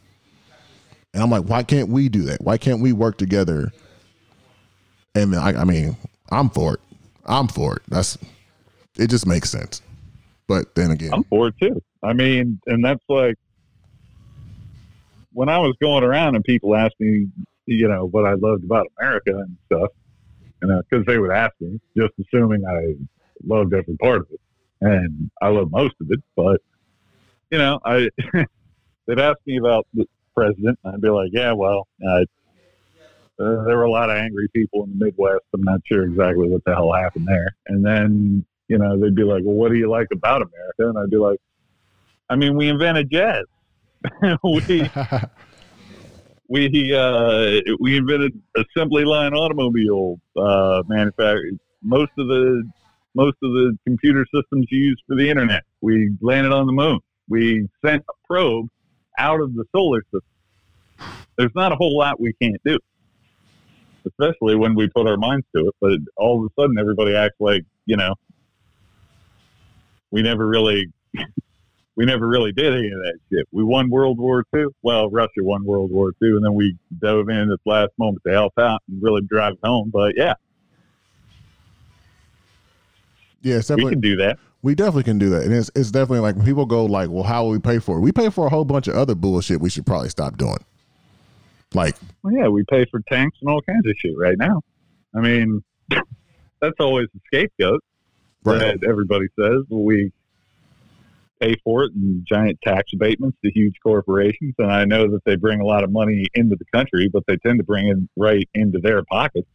[1.14, 2.42] and I'm like, why can't we do that?
[2.42, 3.72] Why can't we work together?
[5.14, 5.96] And I, I mean,
[6.30, 6.80] I'm for it.
[7.24, 7.82] I'm for it.
[7.88, 8.18] That's
[8.96, 9.08] it.
[9.08, 9.82] Just makes sense.
[10.46, 11.82] But then again, I'm for it too.
[12.02, 13.36] I mean, and that's like
[15.32, 17.28] when I was going around and people asked me,
[17.66, 19.90] you know, what I loved about America and stuff,
[20.62, 22.94] you know, because they would ask me, just assuming I
[23.44, 24.40] loved every part of it,
[24.80, 26.20] and I love most of it.
[26.34, 26.60] But
[27.50, 28.08] you know, I
[29.06, 32.24] they'd ask me about the president, and I'd be like, yeah, well, uh,
[33.40, 35.44] uh, there were a lot of angry people in the Midwest.
[35.54, 37.54] I'm not sure exactly what the hell happened there.
[37.68, 40.88] And then, you know, they'd be like, well, what do you like about America?
[40.88, 41.38] And I'd be like,
[42.28, 43.44] I mean, we invented jazz.
[44.42, 44.90] we
[46.48, 51.58] we uh, we invented assembly line automobile uh, manufacturing.
[51.82, 52.68] Most of the
[53.14, 55.62] most of the computer systems used for the internet.
[55.80, 57.00] We landed on the moon.
[57.28, 58.68] We sent a probe
[59.18, 60.22] out of the solar system.
[61.36, 62.78] There's not a whole lot we can't do,
[64.08, 65.74] especially when we put our minds to it.
[65.80, 68.14] But all of a sudden, everybody acts like you know
[70.10, 70.86] we never really
[71.96, 73.46] we never really did any of that shit.
[73.52, 74.66] We won World War II.
[74.82, 78.22] Well, Russia won World War II, and then we dove in at the last moment
[78.26, 79.90] to help out and really drive it home.
[79.92, 80.34] But yeah,
[83.42, 84.38] Yeah, we can do that.
[84.62, 87.22] we definitely can do that, and it's it's definitely like when people go like, well,
[87.24, 88.00] how will we pay for it?
[88.00, 89.60] We pay for a whole bunch of other bullshit.
[89.60, 90.64] We should probably stop doing.
[91.74, 94.62] Like, Well, yeah, we pay for tanks and all kinds of shit right now.
[95.14, 95.62] I mean,
[96.60, 97.82] that's always the scapegoat
[98.44, 98.58] right?
[98.80, 99.62] that everybody says.
[99.68, 100.12] We
[101.40, 105.36] pay for it in giant tax abatements to huge corporations, and I know that they
[105.36, 108.48] bring a lot of money into the country, but they tend to bring it right
[108.54, 109.46] into their pockets,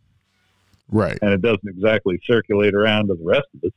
[0.89, 1.17] Right.
[1.21, 3.71] and it doesn't exactly circulate around to the rest of us.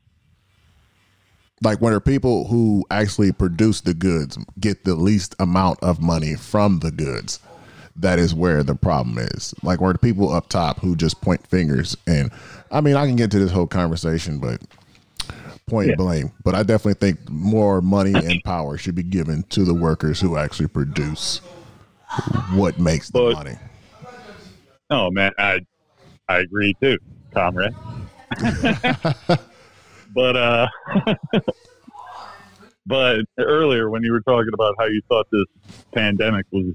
[1.62, 6.34] Like when are people who actually produce the goods get the least amount of money
[6.34, 7.40] from the goods.
[7.98, 9.54] That is where the problem is.
[9.62, 12.30] Like where the people up top who just point fingers and
[12.70, 14.60] I mean I can get to this whole conversation, but
[15.66, 15.96] point Yeah.
[15.96, 16.32] blame.
[16.44, 20.36] But I definitely think more money and power should be given to the workers who
[20.36, 21.38] actually produce
[22.52, 23.56] what makes the money.
[24.90, 25.60] Oh man, I
[26.28, 26.98] I agree too,
[27.34, 27.72] comrade.
[30.14, 30.68] but uh
[32.86, 35.46] but earlier when you were talking about how you thought this
[35.94, 36.66] pandemic was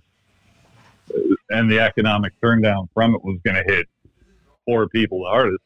[1.50, 3.88] and the economic turndown from it was going to hit
[4.68, 5.64] poor people the hardest,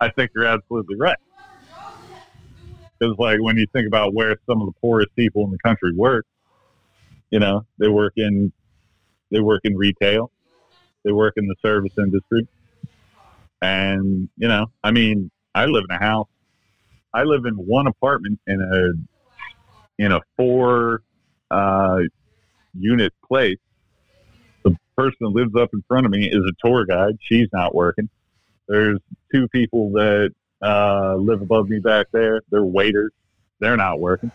[0.00, 1.18] I think you're absolutely right.
[2.98, 5.92] Because like when you think about where some of the poorest people in the country
[5.94, 6.24] work,
[7.30, 8.52] you know, they work in
[9.30, 10.30] they work in retail,
[11.04, 12.46] they work in the service industry.
[13.62, 16.28] And, you know, I mean, I live in a house.
[17.12, 21.02] I live in one apartment in a in a four
[21.50, 21.98] uh,
[22.78, 23.58] unit place.
[24.66, 27.18] The person that lives up in front of me is a tour guide.
[27.20, 28.08] She's not working.
[28.68, 28.98] There's
[29.32, 32.42] two people that uh, live above me back there.
[32.50, 33.12] They're waiters.
[33.60, 34.32] They're not working.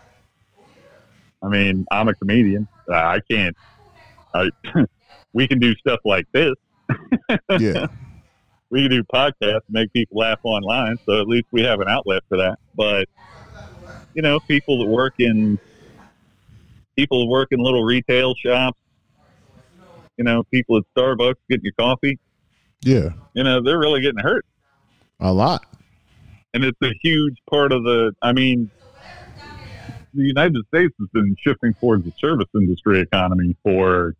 [1.42, 2.66] I mean, I'm a comedian.
[2.90, 3.56] I can't.
[4.34, 4.50] I,
[5.32, 6.54] we can do stuff like this
[7.58, 7.86] Yeah.
[8.70, 11.88] we can do podcasts, and make people laugh online, so at least we have an
[11.88, 12.58] outlet for that.
[12.74, 13.08] But
[14.14, 15.58] you know, people that work in
[16.96, 18.78] people that work in little retail shops,
[20.22, 22.16] you know, people at Starbucks getting your coffee,
[22.84, 23.08] Yeah.
[23.34, 24.46] you know, they're really getting hurt.
[25.18, 25.66] A lot.
[26.54, 28.70] And it's a huge part of the I mean
[30.14, 34.14] the United States has been shifting towards the service industry economy for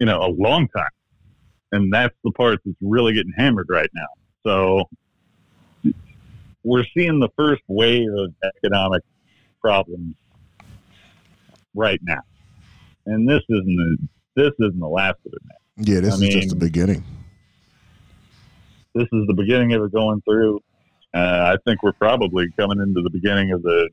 [0.00, 0.88] you know, a long time.
[1.72, 4.06] And that's the part that's really getting hammered right now.
[4.46, 5.92] So
[6.64, 9.02] we're seeing the first wave of economic
[9.60, 10.14] problems
[11.74, 12.22] right now.
[13.06, 13.96] And this isn't the,
[14.36, 15.86] this isn't the last of it, man.
[15.86, 17.04] Yeah, this I is just the beginning.
[18.94, 20.60] This is the beginning of it going through.
[21.14, 23.88] Uh, I think we're probably coming into the beginning of the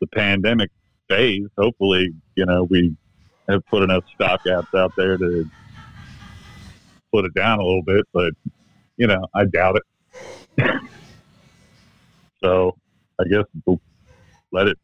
[0.00, 0.70] the pandemic
[1.08, 1.48] phase.
[1.58, 2.94] Hopefully, you know, we
[3.48, 5.48] have put enough stopgaps out there to
[7.12, 8.32] put it down a little bit, but
[8.96, 10.66] you know, I doubt it.
[12.42, 12.76] so
[13.18, 13.44] I guess
[14.52, 14.78] let it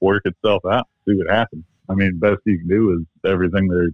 [0.00, 1.64] work itself out, see what happens.
[1.88, 3.90] I mean, best you can do is everything they're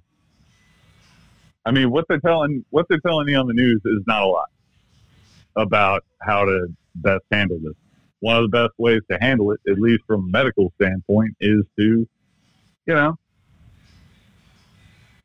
[1.64, 4.26] I mean, what they're telling what they're telling you on the news is not a
[4.26, 4.48] lot
[5.56, 7.74] about how to best handle this.
[8.20, 11.62] One of the best ways to handle it, at least from a medical standpoint, is
[11.78, 12.08] to,
[12.86, 13.14] you know,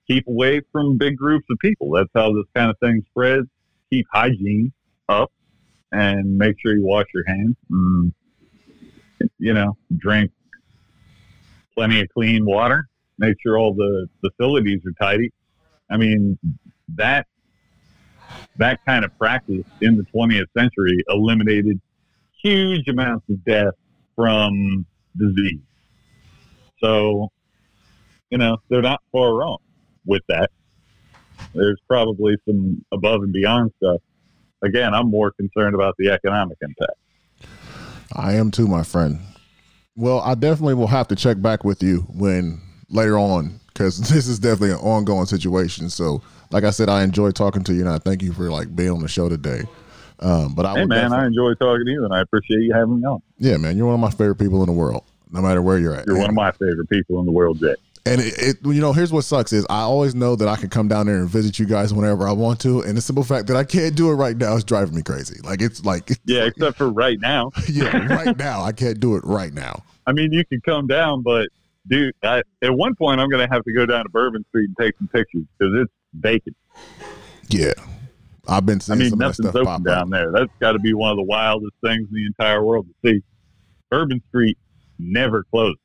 [0.08, 1.92] keep away from big groups of people.
[1.92, 3.48] That's how this kind of thing spreads.
[3.92, 4.72] Keep hygiene
[5.10, 5.32] up
[5.92, 7.56] and make sure you wash your hands.
[7.70, 8.14] And,
[9.40, 10.32] you know, drink
[11.76, 12.88] plenty of clean water.
[13.18, 15.32] Make sure all the facilities are tidy.
[15.90, 16.38] I mean,
[16.96, 17.28] that
[18.58, 21.80] that kind of practice in the 20th century eliminated
[22.42, 23.74] huge amounts of death
[24.16, 24.86] from
[25.18, 25.60] disease.
[26.82, 27.32] So,
[28.30, 29.58] you know, they're not far wrong
[30.06, 30.52] with that.
[31.54, 34.02] There's probably some above and beyond stuff.
[34.64, 36.98] Again, I'm more concerned about the economic impact.
[38.14, 39.20] I am too, my friend.
[39.96, 44.28] Well, I definitely will have to check back with you when later on because this
[44.28, 45.90] is definitely an ongoing situation.
[45.90, 46.22] So,
[46.52, 48.92] like I said, I enjoy talking to you, and I thank you for like being
[48.92, 49.64] on the show today.
[50.20, 53.00] Um, but I Hey, man, I enjoy talking to you, and I appreciate you having
[53.00, 53.22] me on.
[53.38, 55.94] yeah, man, you're one of my favorite people in the world, no matter where you're
[55.94, 56.08] at.
[56.08, 57.76] You're one of my favorite people in the world, Jay.
[58.08, 60.70] And it, it, you know, here's what sucks is I always know that I can
[60.70, 63.48] come down there and visit you guys whenever I want to, and the simple fact
[63.48, 65.40] that I can't do it right now is driving me crazy.
[65.44, 67.52] Like it's like, Yeah, except for right now.
[67.70, 69.84] yeah, right now I can't do it right now.
[70.06, 71.50] I mean, you can come down, but
[71.88, 74.68] dude, I, at one point I'm going to have to go down to Bourbon Street
[74.68, 76.56] and take some pictures because it's vacant.
[77.50, 77.74] Yeah,
[78.48, 80.10] I've been I seeing mean, some of that nothing's stuff open down up.
[80.12, 80.32] there.
[80.32, 83.24] That's got to be one of the wildest things in the entire world to see.
[83.90, 84.60] Bourbon Street
[85.00, 85.80] never closed.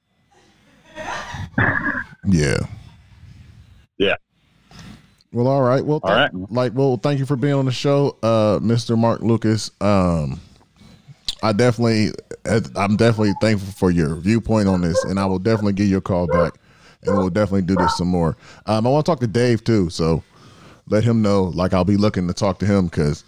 [2.27, 2.59] Yeah.
[3.99, 4.17] Yeah.
[5.33, 5.85] Well, all right.
[5.85, 6.51] Well, All th- right.
[6.51, 8.99] like, well, thank you for being on the show, uh, Mr.
[8.99, 9.71] Mark Lucas.
[9.81, 10.41] Um,
[11.43, 12.11] I definitely,
[12.77, 16.03] I'm definitely thankful for your viewpoint on this, and I will definitely give you a
[16.03, 16.55] call back,
[17.05, 18.37] and we'll definitely do this some more.
[18.67, 20.23] Um, I want to talk to Dave too, so
[20.89, 21.45] let him know.
[21.45, 23.25] Like, I'll be looking to talk to him because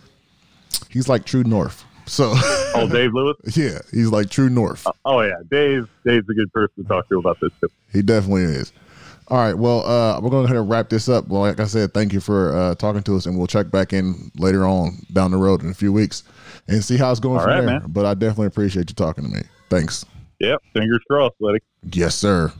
[0.91, 1.85] he's like True North.
[2.07, 2.32] So,
[2.74, 3.36] Oh, Dave Lewis.
[3.57, 4.86] yeah, he's like True North.
[5.05, 5.88] Oh yeah, Dave.
[6.05, 7.68] Dave's a good person to talk to about this too.
[7.92, 8.72] He definitely is.
[9.28, 9.55] All right.
[9.57, 11.28] Well, uh, we're going to go ahead and wrap this up.
[11.28, 13.92] Well, like I said, thank you for uh, talking to us, and we'll check back
[13.92, 16.24] in later on down the road in a few weeks
[16.68, 17.80] and see how it's going All from right, there.
[17.80, 17.84] man.
[17.88, 19.42] But I definitely appreciate you talking to me.
[19.70, 20.05] Thanks.
[20.40, 20.61] Yep.
[20.74, 21.61] Fingers crossed, buddy.
[21.92, 22.53] Yes, sir.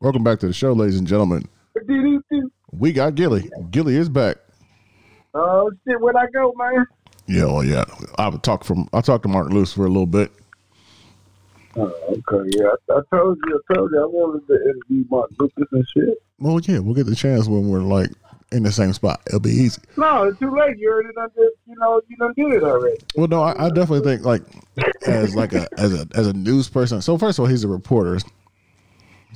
[0.00, 1.48] Welcome back to the show, ladies and gentlemen.
[2.72, 3.50] We got Gilly.
[3.70, 4.36] Gilly is back.
[5.32, 6.86] Oh shit, where'd I go, man?
[7.26, 7.84] Yeah, well, yeah.
[8.18, 8.88] I would talk from.
[8.92, 10.30] I talked to Mark Lewis for a little bit.
[11.76, 12.68] Oh, okay, yeah.
[12.90, 16.22] I, I told you, I told you, I wanted to interview Mark Lucas and shit.
[16.38, 18.10] Well, yeah, we'll get the chance when we're like
[18.52, 19.22] in the same spot.
[19.26, 19.80] It'll be easy.
[19.96, 20.78] No, it's too late.
[20.78, 22.98] You already done did, you know, you done did it already.
[23.14, 24.42] Well, no, I, I definitely think like
[25.06, 27.00] as like a as a as a news person.
[27.00, 28.18] So first of all, he's a reporter.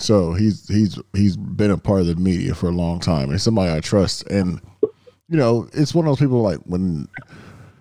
[0.00, 3.40] So he's he's he's been a part of the media for a long time, and
[3.40, 4.26] somebody I trust.
[4.28, 4.60] And
[5.28, 7.06] you know, it's one of those people like when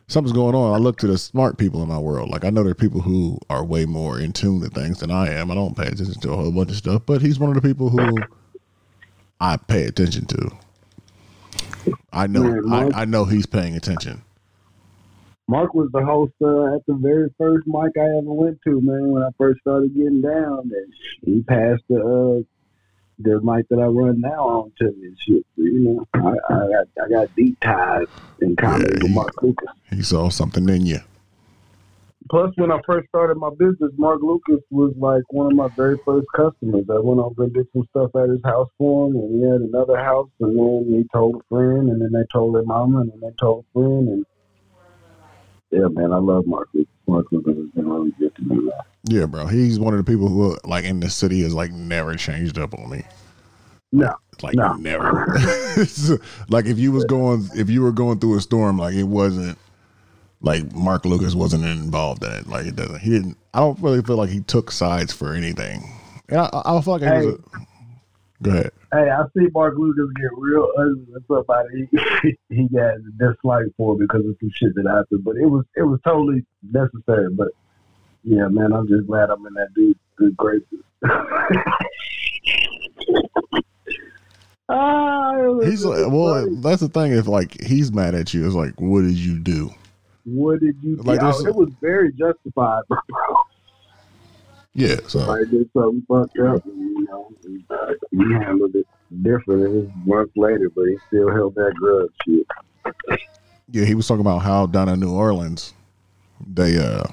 [0.07, 2.29] something's going on, I look to the smart people in my world.
[2.29, 5.11] Like I know there are people who are way more in tune to things than
[5.11, 5.49] I am.
[5.49, 7.67] I don't pay attention to a whole bunch of stuff, but he's one of the
[7.67, 8.17] people who
[9.39, 10.51] I pay attention to.
[12.11, 14.21] I know I, I know he's paying attention.
[15.49, 19.09] Mark was the host uh, at the very first mic I ever went to, man.
[19.09, 20.93] When I first started getting down, and
[21.25, 22.43] he passed the uh,
[23.17, 25.43] the mic that I run now on to me and shit.
[25.55, 28.05] You know, I, I got I got deep ties
[28.41, 29.69] in comedy Yeah, with Mark Lucas.
[29.89, 30.99] He saw something in you.
[32.29, 35.97] Plus, when I first started my business, Mark Lucas was like one of my very
[36.05, 36.85] first customers.
[36.91, 39.61] I went over and did some stuff at his house for him, and he had
[39.61, 43.11] another house, and then he told a friend, and then they told their mama, and
[43.13, 44.25] then they told a friend, and
[45.71, 46.93] yeah, man, I love Mark Lucas.
[47.07, 48.71] Mark Lucas has been really good to me.
[49.05, 49.47] Yeah, bro.
[49.47, 52.73] He's one of the people who, like, in the city has like never changed up
[52.73, 53.03] on me.
[53.91, 54.13] No,
[54.43, 54.73] Like No.
[54.73, 55.25] never.
[56.49, 59.57] like if you was going, if you were going through a storm, like it wasn't,
[60.41, 62.47] like Mark Lucas wasn't involved in it.
[62.47, 62.99] Like it doesn't.
[62.99, 63.37] He didn't.
[63.53, 65.91] I don't really feel like he took sides for anything.
[66.29, 67.35] And I, I feel like it was.
[67.35, 67.39] A,
[68.41, 68.71] go ahead.
[68.91, 71.89] Hey, I see Mark Lucas get real ugly with somebody
[72.21, 75.65] he, he got a dislike for because of some shit that happened, but it was
[75.75, 77.29] it was totally necessary.
[77.31, 77.49] But
[78.23, 80.83] yeah, man, I'm just glad I'm in that dude's good graces.
[84.69, 87.13] ah, was He's like, well, that's the thing.
[87.13, 89.71] If like he's mad at you, it's like, what did you do?
[90.25, 90.95] what did you?
[90.97, 92.97] like it was very justified, bro.
[94.79, 94.95] Yeah.
[95.07, 98.87] So I did something fucked up, and, you know, and, uh, he handled it
[99.21, 99.63] different.
[99.63, 102.09] It was months later, but he still held that grudge.
[102.25, 102.47] Shit.
[103.71, 105.73] yeah, he was talking about how down in New Orleans,
[106.47, 107.03] they uh,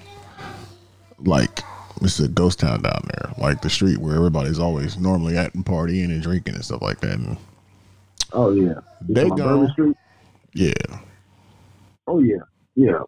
[1.18, 1.64] like
[2.02, 5.66] it's a ghost town down there, like the street where everybody's always normally at and
[5.66, 7.14] partying and drinking and stuff like that.
[7.14, 7.36] And
[8.32, 8.74] Oh yeah,
[9.08, 9.68] You They go.
[10.54, 10.72] Yeah,
[12.06, 12.36] Oh yeah,
[12.76, 13.00] yeah.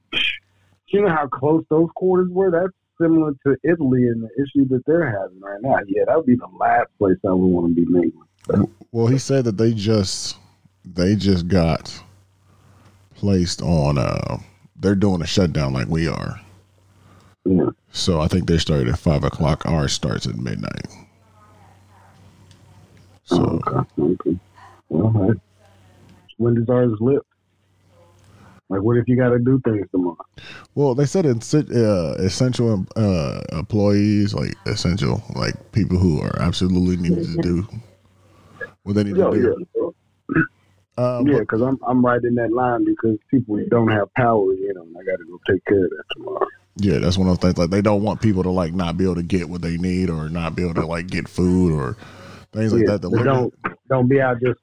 [0.88, 2.50] You know how close those quarters were?
[2.50, 5.78] That's similar to Italy and the issue that they're having right now.
[5.86, 8.70] Yeah, that would be the last place I would want to be mingling.
[8.92, 10.36] Well, he said that they just
[10.84, 12.03] they just got
[13.14, 13.99] placed on.
[13.99, 14.38] uh
[14.76, 16.40] They're doing a shutdown like we are.
[17.44, 17.70] Yeah.
[17.92, 19.64] So I think they started at five o'clock.
[19.66, 20.86] Ours starts at midnight.
[23.24, 24.03] So Oh, okay.
[24.30, 24.38] Okay.
[24.90, 25.36] All right.
[26.38, 27.26] When does ours lift?
[28.68, 30.16] Like, what if you got to do things tomorrow?
[30.74, 36.96] well, they said it's uh, essential uh, employees, like essential, like people who are absolutely
[36.96, 37.66] needed to do
[38.82, 39.56] what they need Yeah, to do.
[39.76, 41.02] yeah.
[41.02, 44.74] Uh, Yeah, because I'm I'm right in that line because people don't have power in
[44.74, 44.94] them.
[44.98, 46.46] I got to go take care of that tomorrow.
[46.76, 47.58] Yeah, that's one of those things.
[47.58, 50.10] Like they don't want people to like not be able to get what they need
[50.10, 51.96] or not be able to like get food or
[52.52, 53.02] things like that.
[53.02, 53.54] The don't
[53.88, 54.60] don't be out just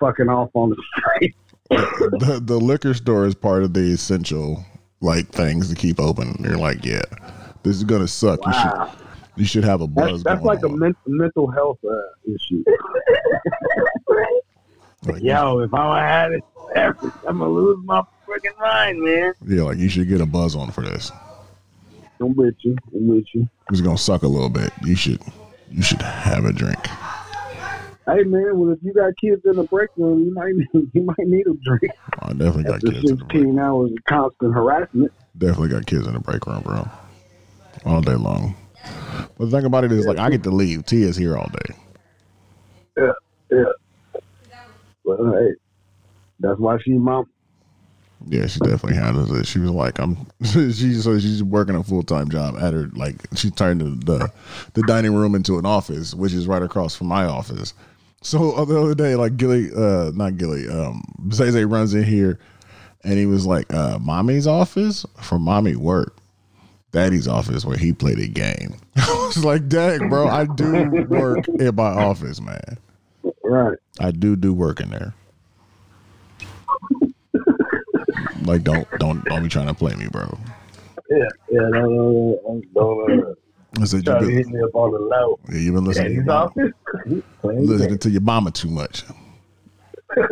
[0.00, 0.76] fucking off on the
[1.16, 1.34] street.
[1.70, 4.64] the, the liquor store is part of the essential
[5.00, 6.36] like things to keep open.
[6.40, 7.02] You're like, yeah,
[7.62, 8.44] this is gonna suck.
[8.46, 8.52] Wow.
[8.52, 9.06] You should
[9.36, 10.22] you should have a buzz.
[10.22, 10.78] That's, that's like a on.
[10.78, 12.64] men- mental health uh, issue.
[15.06, 16.44] Like, Yo, if I had it,
[16.74, 19.34] I'm gonna lose my freaking mind, man.
[19.46, 21.12] Yeah, like you should get a buzz on for this.
[22.20, 22.76] I'm with you.
[22.94, 23.48] I'm with you.
[23.70, 24.72] It's gonna suck a little bit.
[24.82, 25.20] You should
[25.70, 26.88] you should have a drink.
[28.06, 30.52] Hey man, well if you got kids in the break room, you might
[30.92, 33.42] you might need a drink I definitely got after kids in the break.
[33.42, 35.12] 16 hours of constant harassment.
[35.36, 36.88] Definitely got kids in the break room, bro.
[37.84, 38.54] All day long.
[39.36, 40.86] But the thing about it is like I get to leave.
[40.86, 41.74] T is here all day.
[42.96, 43.12] Yeah,
[43.50, 44.20] yeah.
[45.04, 45.54] Well, hey,
[46.40, 47.26] that's why she mom.
[48.28, 49.46] Yeah, she definitely handles it.
[49.46, 50.26] She was like, I'm.
[50.44, 54.32] She so she's working a full time job at her like she turned the, the
[54.74, 57.74] the dining room into an office, which is right across from my office.
[58.22, 61.02] So uh, the other day, like Gilly, uh, not Gilly, um,
[61.32, 62.38] Zay runs in here,
[63.04, 66.16] and he was like, uh, "Mommy's office for mommy work."
[66.92, 68.74] Daddy's office where he played a game.
[68.96, 72.78] I was like, dang, bro, I do work in my office, man.
[73.44, 73.76] Right.
[74.00, 75.12] I do do work in there.
[78.44, 80.38] like, don't don't don't be trying to play me, bro.
[81.10, 81.18] Yeah,
[81.50, 81.68] yeah.
[81.68, 83.34] No, no, no, don't uh,
[83.80, 85.38] I said you to been, hit me up on the low.
[85.50, 86.52] yeah, you been listening, to your mama.
[87.42, 89.04] Listening to your mama too much.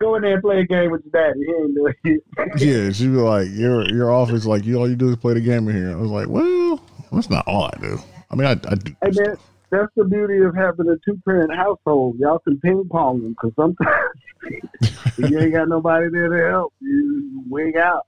[0.00, 1.40] Go in there and play a game with your daddy.
[1.44, 2.22] He ain't doing it.
[2.60, 5.40] Yeah, she was like, your your office, like you all you do is play the
[5.40, 5.92] game in here.
[5.92, 7.98] I was like, well, that's not all I do.
[8.30, 8.94] I mean, I, I do.
[9.02, 9.36] Hey man,
[9.70, 12.16] that's the beauty of having a two parent household.
[12.18, 17.44] Y'all can ping pong them because sometimes you ain't got nobody there to help, you
[17.48, 18.06] wig out.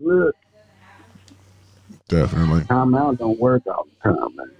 [0.00, 0.36] Look,
[2.08, 2.64] Definitely.
[2.64, 4.50] time out don't work all the time, man.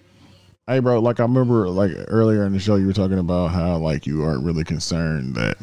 [0.66, 3.76] Hey, bro, like I remember, like earlier in the show, you were talking about how
[3.76, 5.58] like you aren't really concerned that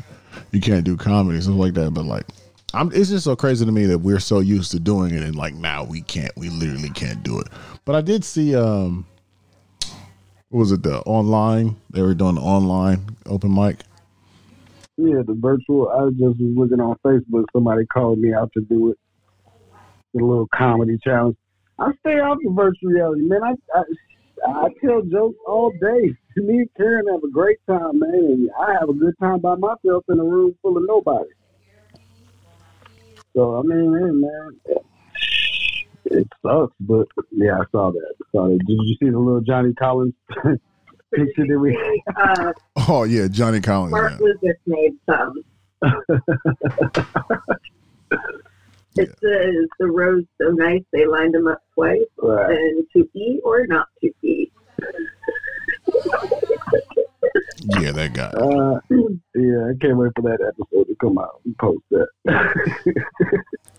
[0.52, 1.92] you can't do comedy stuff like that.
[1.92, 2.26] But like,
[2.74, 5.36] I'm, it's just so crazy to me that we're so used to doing it, and
[5.36, 7.48] like now we can't, we literally can't do it.
[7.84, 9.08] But I did see, um,
[10.50, 10.84] what was it?
[10.84, 13.78] The online they were doing the online open mic.
[14.98, 15.90] Yeah, the virtual.
[15.90, 17.46] I just was looking on Facebook.
[17.54, 19.00] Somebody called me out to do it.
[20.14, 21.38] The little comedy challenge.
[21.82, 23.42] I stay off the virtual reality, man.
[23.44, 23.84] I, I
[24.48, 26.16] I tell jokes all day.
[26.38, 28.14] Me and Karen have a great time, man.
[28.14, 31.30] And I have a good time by myself in a room full of nobody.
[33.36, 34.82] So I mean, hey, man,
[36.06, 38.14] it sucks, but yeah, I saw that.
[38.32, 38.60] saw that.
[38.68, 40.14] Did you see the little Johnny Collins
[41.14, 42.02] picture that we?
[42.16, 42.54] Uh,
[42.88, 43.92] Oh yeah, Johnny Collins.
[43.92, 44.34] Mark Man.
[44.42, 45.44] Lucas made some.
[48.98, 52.52] It says the rose so nice they lined them up twice, Right.
[52.52, 54.52] and to eat or not to eat.
[57.80, 58.26] Yeah, that guy.
[58.30, 58.80] Uh,
[59.36, 62.08] yeah, I can't wait for that episode to come out and post that.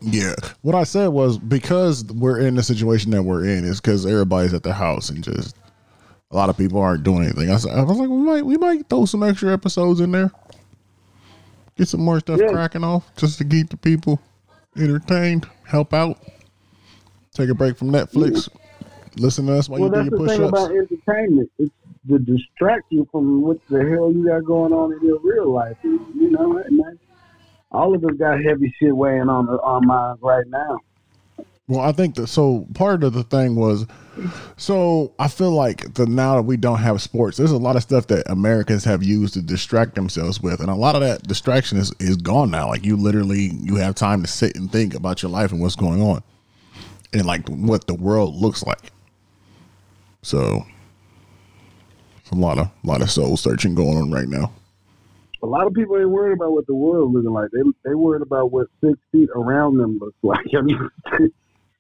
[0.05, 0.35] Yeah.
[0.63, 4.53] What I said was because we're in the situation that we're in is because everybody's
[4.53, 5.55] at the house and just
[6.33, 7.49] a lot of people aren't doing anything.
[7.51, 10.33] I, said, I was like, we might we might throw some extra episodes in there,
[11.77, 12.49] get some more stuff Yeah.
[12.49, 14.21] cracking off just to keep the people
[14.77, 16.19] entertained, help out,
[17.35, 18.49] take a break from Netflix,
[19.17, 20.65] listen to us while well, you that's do the your thing push ups.
[20.65, 21.51] about entertainment.
[21.59, 21.73] It's
[22.09, 25.77] to distract you from what the hell you got going on in your real life.
[25.83, 26.63] You know,
[27.71, 30.79] all of us got heavy shit weighing on our minds right now.
[31.73, 33.87] Well, I think that so part of the thing was
[34.59, 37.83] so I feel like the now that we don't have sports, there's a lot of
[37.83, 41.79] stuff that Americans have used to distract themselves with, and a lot of that distraction
[41.79, 42.69] is is gone now.
[42.69, 45.75] Like you literally you have time to sit and think about your life and what's
[45.75, 46.23] going on,
[47.15, 48.93] and like what the world looks like.
[50.21, 50.67] So,
[52.31, 54.53] a lot of lot of soul searching going on right now.
[55.43, 57.49] A lot of people ain't worried about what the world looking like.
[57.51, 60.45] They they worried about what six feet around them looks like.
[60.55, 60.91] I mean,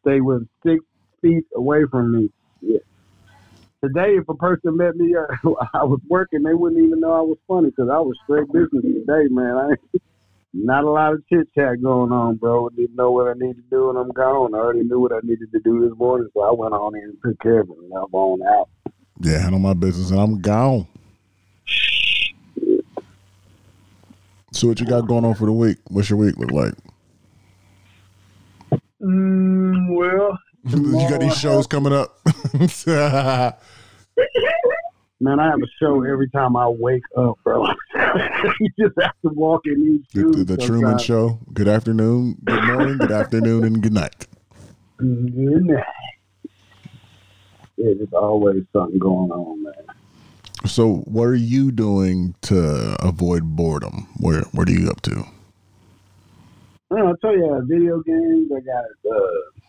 [0.02, 0.84] stay with six
[1.20, 2.30] feet away from me.
[2.60, 2.78] Yeah.
[3.82, 7.20] Today, if a person met me, uh, I was working, they wouldn't even know I
[7.20, 9.56] was funny because I was straight business today, man.
[9.56, 9.98] I
[10.52, 12.66] not a lot of chit chat going on, bro.
[12.66, 14.54] I Didn't know what I need to do, and I'm gone.
[14.54, 17.16] I already knew what I needed to do this morning, so I went on and
[17.24, 18.68] took care of it, and I'm on out.
[19.20, 20.86] Yeah, handle my business, and I'm gone.
[24.52, 25.78] So what you got going on for the week?
[25.88, 26.74] What's your week look like?
[29.02, 32.18] Mm, well, you got these shows coming up.
[35.20, 37.64] Man, I have a show every time I wake up, bro.
[37.94, 40.36] you just have to walk in these the, shoes.
[40.44, 40.98] the, the Truman.
[40.98, 41.38] Show.
[41.52, 44.26] Good afternoon, good morning, good afternoon, and good night.
[44.96, 45.84] Good night.
[47.76, 49.74] Yeah, there's always something going on, man.
[50.66, 54.08] So, what are you doing to avoid boredom?
[54.18, 55.24] Where What are you up to?
[56.90, 58.50] I don't know, I tell you, I got video games.
[58.54, 58.84] I got
[59.16, 59.61] uh,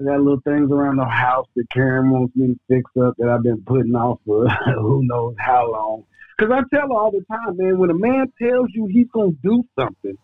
[0.00, 3.28] I got little things around the house that Karen wants me to fix up that
[3.28, 6.04] I've been putting off for who knows how long.
[6.38, 9.32] Because I tell her all the time, man, when a man tells you he's going
[9.32, 10.16] to do something,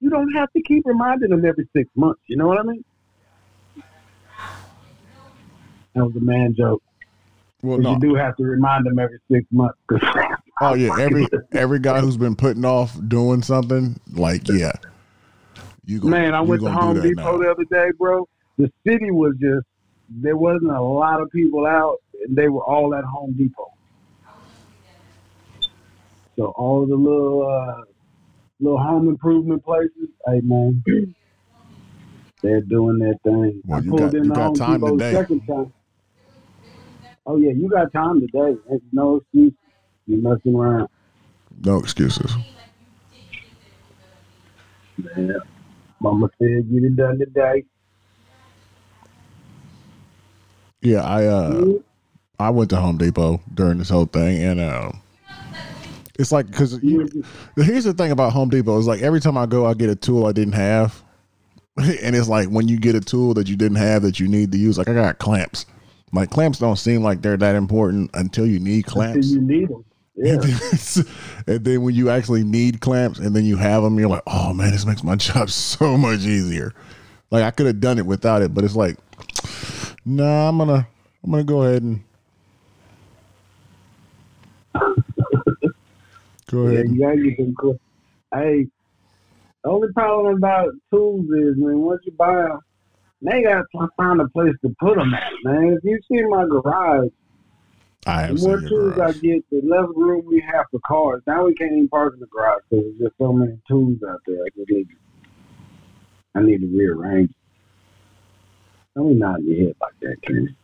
[0.00, 2.20] you don't have to keep reminding him every six months.
[2.26, 2.84] You know what I mean?
[5.94, 6.82] That was a man joke.
[7.62, 7.92] Well, no.
[7.92, 9.78] You do have to remind him every six months.
[9.86, 10.00] 'cause-
[10.62, 14.72] Oh yeah, every every guy who's been putting off doing something, like yeah,
[15.86, 17.38] you Man, I went to Home Depot now.
[17.38, 18.28] the other day, bro.
[18.60, 19.66] The city was just
[20.10, 21.96] there wasn't a lot of people out,
[22.26, 23.72] and they were all at Home Depot.
[26.36, 27.84] So all the little uh,
[28.60, 30.82] little home improvement places, hey man,
[32.42, 33.62] they're doing their thing.
[33.64, 35.12] Well, I you pulled got- in you the got Home time Depot today.
[35.14, 35.72] second time.
[37.26, 38.58] Oh yeah, you got time today.
[38.68, 39.54] There's no excuse.
[40.06, 40.88] You messing around.
[41.64, 42.34] No excuses.
[45.16, 45.32] Yeah.
[46.00, 47.64] Mama said get it done today.
[50.82, 51.64] Yeah, I uh
[52.38, 54.92] I went to Home Depot during this whole thing, and uh,
[56.18, 59.66] it's like because here's the thing about Home Depot is like every time I go,
[59.66, 61.02] I get a tool I didn't have,
[61.76, 64.52] and it's like when you get a tool that you didn't have that you need
[64.52, 64.78] to use.
[64.78, 65.66] Like I got clamps.
[66.12, 69.30] Like clamps don't seem like they're that important until you need Until clamps.
[69.30, 69.84] you need them.
[70.16, 70.32] Yeah.
[70.32, 71.04] And then,
[71.46, 74.52] and then when you actually need clamps and then you have them, you're like, oh
[74.52, 76.72] man, this makes my job so much easier.
[77.30, 78.96] Like I could have done it without it, but it's like,
[80.04, 80.86] nah, I'm gonna,
[81.24, 82.02] I'm gonna go ahead and
[86.50, 86.86] go ahead.
[86.86, 87.80] Yeah, you gotta get them cool.
[88.34, 88.66] Hey,
[89.64, 92.60] the only problem about tools is, man, once you buy them,
[93.22, 93.64] they gotta
[93.96, 95.76] find a place to put them at, man.
[95.76, 97.10] If you see my garage,
[98.06, 100.80] I the have more seen your tools I get, the less room we have for
[100.86, 101.22] cars.
[101.26, 104.20] Now we can't even park in the garage because there's just so many tools out
[104.26, 104.42] there.
[104.42, 104.88] I need,
[106.34, 107.30] I need to rearrange.
[109.00, 110.54] Don't be nodding your head like that, Ken.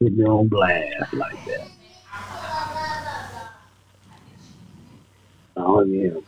[0.00, 1.68] Put me on blast like that.
[5.58, 6.00] Oh yeah.
[6.00, 6.22] You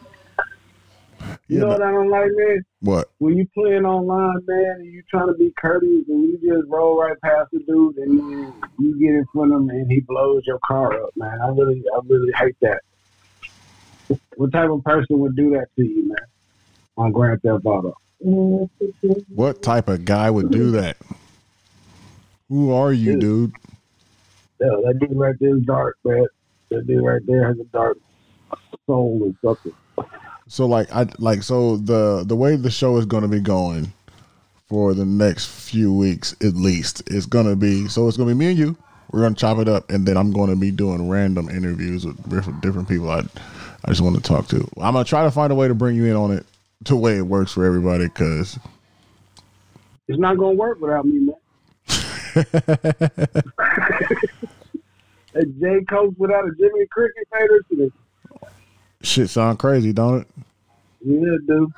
[1.48, 2.64] Yeah, know but- what I don't like, man?
[2.80, 3.10] what?
[3.20, 7.00] when you playing online, man, and you trying to be courteous, and you just roll
[7.00, 10.42] right past the dude, and then you get in front of him, and he blows
[10.46, 11.40] your car up, man.
[11.42, 12.82] I really, I really hate that.
[14.36, 16.16] What type of person would do that to you, man?
[17.00, 17.96] On Grand Theft Auto.
[19.28, 20.98] What type of guy would do that?
[22.50, 23.52] Who are you, dude?
[24.60, 26.26] Yeah, that dude right there is dark, man.
[26.68, 27.96] That dude right there has a dark
[28.86, 30.06] soul or something.
[30.46, 33.94] So like I like so the the way the show is going to be going
[34.68, 38.34] for the next few weeks at least it's going to be so it's going to
[38.34, 38.76] be me and you
[39.10, 42.04] we're going to chop it up and then I'm going to be doing random interviews
[42.04, 43.22] with different different people I
[43.84, 44.68] I just want to talk to.
[44.80, 46.44] I'm going to try to find a way to bring you in on it
[46.84, 48.58] to way it works for everybody cuz
[50.08, 51.36] It's not gonna work without me, man.
[55.34, 57.92] A J Coach without a Jimmy Cricket Fader,
[59.02, 60.26] shit sound crazy, don't it?
[61.04, 61.72] yeah, dude.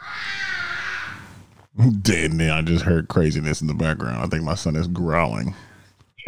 [1.75, 4.23] Then then I just heard craziness in the background.
[4.23, 5.55] I think my son is growling.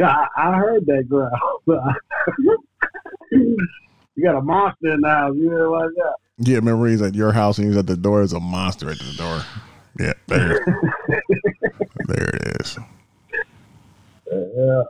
[0.01, 1.61] I, I heard that growl.
[3.31, 3.57] you
[4.23, 5.35] got a monster in the house.
[5.35, 6.15] You know like that.
[6.37, 8.17] Yeah, remember he's at your house and he's at the door.
[8.19, 9.41] There's a monster at the door.
[9.99, 10.59] Yeah, there,
[12.07, 12.77] there it is.
[14.31, 14.83] Yeah.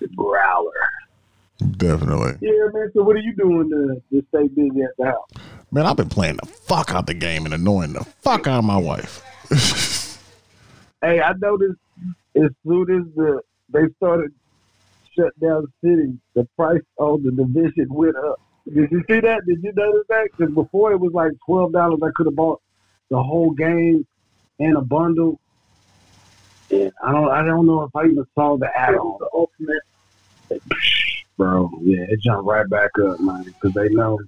[0.00, 0.72] The growler.
[1.76, 2.90] Definitely, Yeah, man.
[2.94, 5.28] So what are you doing to, to stay busy at the house?
[5.70, 5.84] man.
[5.86, 8.76] I've been playing the fuck out the game and annoying the fuck out of my
[8.78, 9.22] wife.
[11.02, 11.78] Hey, I noticed
[12.36, 14.32] as soon as the they started
[15.14, 18.40] shut down the city, the price on the division went up.
[18.72, 19.46] Did you see that?
[19.46, 20.28] Did you notice that?
[20.36, 22.60] Because before it was like twelve dollars, I could have bought
[23.10, 24.06] the whole game
[24.58, 25.38] and a bundle.
[26.70, 29.18] And I don't, I don't know if I even saw the add-on.
[29.20, 30.62] The ultimate,
[31.36, 31.70] bro.
[31.82, 33.44] Yeah, it jumped right back up, man.
[33.44, 34.18] Because they know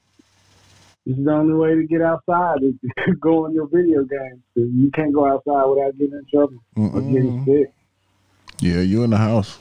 [1.05, 2.74] this is the only way to get outside is
[3.06, 4.43] to go on your video games.
[4.55, 7.73] you can't go outside without getting in trouble or getting sick.
[8.60, 9.59] Yeah, you in the house.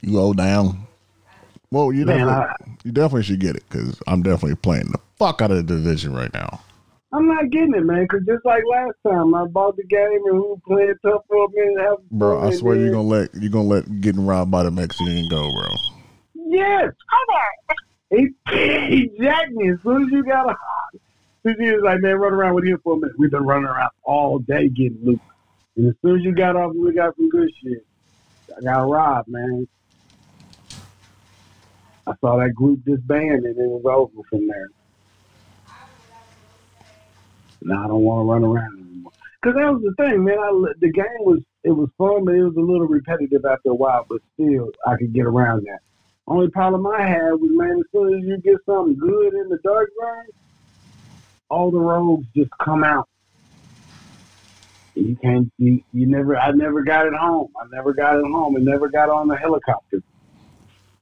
[0.00, 0.87] You go down.
[1.70, 5.42] Well, you Man, definitely, you definitely should get it because I'm definitely playing the fuck
[5.42, 6.60] out of the division right now.
[7.12, 8.02] I'm not getting it, man.
[8.02, 11.44] Because just like last time, I bought the game and we were playing tough for
[11.44, 11.82] a minute.
[11.82, 15.28] Have Bro, I swear you're gonna let you're gonna let getting robbed by the Mexican
[15.28, 15.68] go, bro.
[16.34, 16.92] Yes.
[17.10, 17.48] Come on.
[18.10, 18.28] He,
[18.88, 20.52] he jacked me as soon as you got a.
[20.52, 21.00] As
[21.42, 23.18] soon as he was like, man, run around with him for a minute.
[23.18, 25.20] We've been running around all day getting loot.
[25.76, 27.86] And as soon as you got off, we got some good shit.
[28.56, 29.68] I got robbed, man.
[32.08, 34.68] I saw that group disband and it was over from there.
[37.62, 39.12] Now I don't want to run around anymore.
[39.42, 40.38] Because that was the thing, man.
[40.38, 43.74] I, the game was it was fun, but it was a little repetitive after a
[43.74, 44.06] while.
[44.08, 45.80] But still, I could get around that.
[46.26, 49.58] Only problem I had was, man, as soon as you get something good in the
[49.64, 50.26] dark zone,
[51.50, 53.08] all the rogues just come out.
[54.94, 55.50] You can't.
[55.58, 56.36] You, you never.
[56.36, 57.48] I never got it home.
[57.60, 58.56] I never got it home.
[58.56, 60.02] and never got on the helicopter.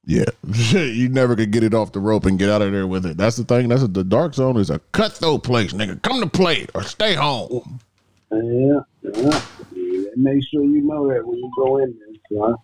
[0.07, 0.24] Yeah,
[0.73, 3.16] you never could get it off the rope and get out of there with it.
[3.16, 3.69] That's the thing.
[3.69, 6.01] That's what the dark zone is a cutthroat place, nigga.
[6.03, 7.81] Come to play or stay home.
[8.31, 9.41] Yeah, yeah.
[10.15, 12.07] Make sure you know that when you go in there.
[12.31, 12.61] So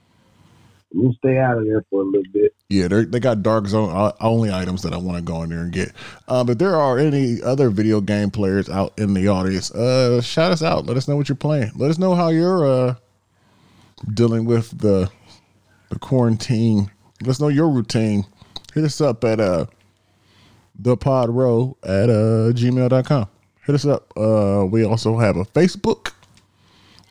[0.94, 2.54] we'll stay out of there for a little bit.
[2.68, 5.62] Yeah, they got dark zone uh, only items that I want to go in there
[5.62, 5.92] and get.
[6.28, 9.72] Uh, but there are any other video game players out in the audience.
[9.72, 10.86] Uh, shout us out.
[10.86, 11.72] Let us know what you're playing.
[11.74, 12.94] Let us know how you're uh,
[14.14, 15.10] dealing with the
[15.90, 16.90] the quarantine
[17.22, 18.24] let us know your routine.
[18.74, 19.66] Hit us up at uh
[20.78, 23.28] the pod row at uh gmail.com.
[23.64, 24.12] Hit us up.
[24.16, 26.12] Uh we also have a Facebook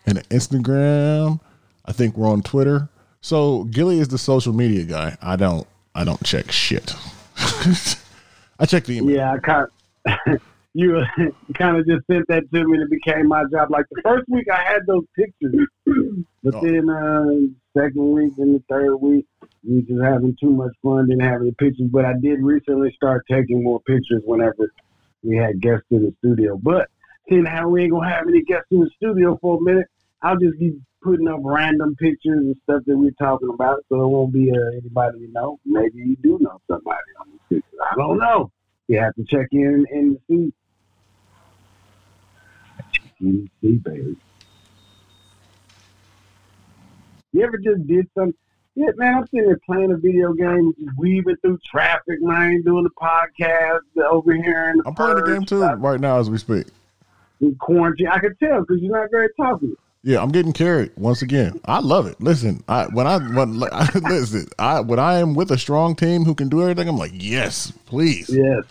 [0.06, 1.40] and an Instagram.
[1.86, 2.90] I think we're on Twitter.
[3.22, 5.18] So Gilly is the social media guy.
[5.22, 6.94] I don't I don't check shit.
[7.38, 9.16] I check the email.
[9.16, 9.68] Yeah, I kind
[10.06, 10.42] of,
[10.74, 11.04] you
[11.58, 13.72] kind of just sent that to me and it became my job.
[13.72, 15.68] Like the first week I had those pictures,
[16.44, 16.62] but oh.
[16.62, 19.26] then uh second week and the third week
[19.68, 21.90] we just having too much fun, didn't have any pictures.
[21.92, 24.72] But I did recently start taking more pictures whenever
[25.24, 26.58] we had guests in the studio.
[26.58, 26.90] But
[27.30, 29.88] seeing how we ain't gonna have any guests in the studio for a minute,
[30.22, 30.74] I'll just be
[31.04, 34.78] putting up random pictures and stuff that we're talking about, so it won't be uh,
[34.78, 35.60] anybody you know.
[35.66, 37.62] Maybe you do know somebody on the.
[37.92, 38.52] I don't know.
[38.88, 40.54] You have to check in and see.
[43.22, 44.16] In see, baby.
[47.34, 48.34] You ever just did something?
[48.76, 52.90] Yeah, man, I'm sitting there playing a video game, weaving through traffic, man, doing the
[52.92, 53.80] podcast
[54.10, 54.74] over here.
[54.86, 56.68] I'm playing the game too right now as we speak.
[57.42, 59.76] In quarantine, I can tell because you're not very talkative.
[60.04, 61.60] Yeah, I'm getting carried once again.
[61.66, 62.20] I love it.
[62.22, 66.24] Listen, I when I when like, listen, I when I am with a strong team
[66.24, 68.64] who can do everything, I'm like, yes, please, yes,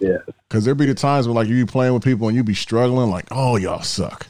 [0.00, 0.20] yes.
[0.48, 2.54] Because there be the times when like you be playing with people and you be
[2.54, 4.26] struggling, like, oh y'all suck.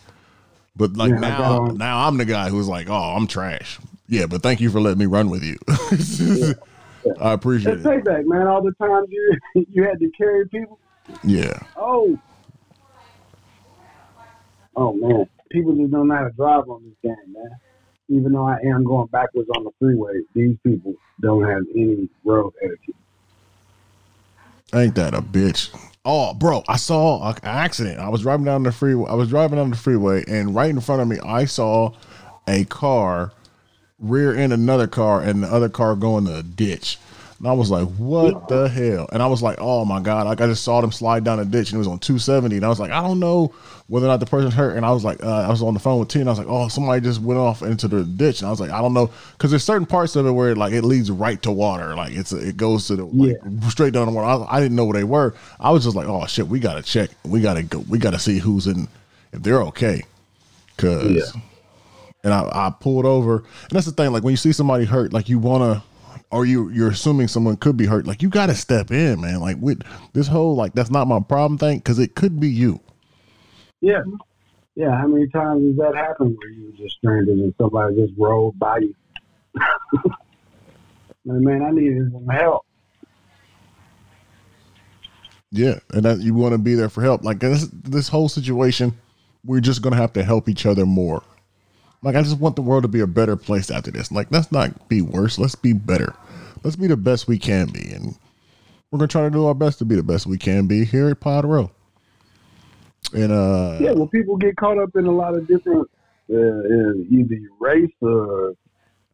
[0.77, 3.79] But like yeah, now, now I'm the guy who's like, oh, I'm trash.
[4.09, 5.59] Yeah, but thank you for letting me run with you.
[6.19, 6.55] yeah.
[7.05, 7.13] Yeah.
[7.19, 7.83] I appreciate it.
[7.83, 8.47] Take that, man.
[8.47, 9.37] All the times you
[9.73, 10.79] you had to carry people.
[11.25, 11.59] Yeah.
[11.77, 12.19] Oh.
[14.77, 17.51] Oh man, people just don't know how to drive on this game, man.
[18.09, 22.53] Even though I am going backwards on the freeway, these people don't have any road
[22.63, 22.95] etiquette.
[24.75, 25.75] Ain't that a bitch?
[26.05, 27.99] Oh, bro, I saw an accident.
[27.99, 29.11] I was driving down the freeway.
[29.11, 31.93] I was driving down the freeway, and right in front of me, I saw
[32.47, 33.33] a car
[33.99, 36.99] rear end another car and the other car go in the ditch.
[37.41, 39.09] And I was like, what the hell?
[39.13, 40.27] And I was like, oh my God.
[40.27, 42.57] Like I just saw them slide down a ditch and it was on 270.
[42.57, 43.55] And I was like, I don't know
[43.87, 44.77] whether or not the person's hurt.
[44.77, 46.39] And I was like, uh, I was on the phone with T and I was
[46.39, 48.41] like, oh, somebody just went off into the ditch.
[48.41, 49.11] And I was like, I don't know.
[49.39, 51.97] Cause there's certain parts of it where like it leads right to water.
[51.97, 53.69] Like it's, it goes to the, like, yeah.
[53.71, 54.45] straight down the water.
[54.45, 55.35] I, I, didn't know where they were.
[55.59, 57.09] I was just like, oh shit, we got to check.
[57.25, 57.79] We got to go.
[57.89, 58.87] We got to see who's in,
[59.33, 60.03] if they're okay.
[60.77, 61.41] Cause yeah
[62.23, 63.37] and I, I pulled over.
[63.39, 65.83] And that's the thing, like when you see somebody hurt, like you wanna
[66.31, 69.41] or you you're assuming someone could be hurt, like you gotta step in, man.
[69.41, 69.83] Like with
[70.13, 72.81] this whole like that's not my problem thing, because it could be you.
[73.81, 74.03] Yeah.
[74.77, 78.13] Yeah, how many times has that happened where you were just stranded and somebody just
[78.17, 78.95] rolled by you?
[81.25, 82.65] man, I needed some help.
[85.51, 87.25] Yeah, and that you want to be there for help.
[87.25, 88.97] Like this, this whole situation,
[89.45, 91.23] we're just gonna have to help each other more.
[92.03, 94.11] Like I just want the world to be a better place after this.
[94.11, 95.39] Like let's not be worse.
[95.39, 96.15] Let's be better.
[96.63, 98.17] Let's be the best we can be, and
[98.91, 101.09] we're gonna try to do our best to be the best we can be here
[101.09, 101.71] at Pod Row.
[103.13, 105.91] And uh, yeah, well, people get caught up in a lot of different
[106.31, 108.55] uh, either your race or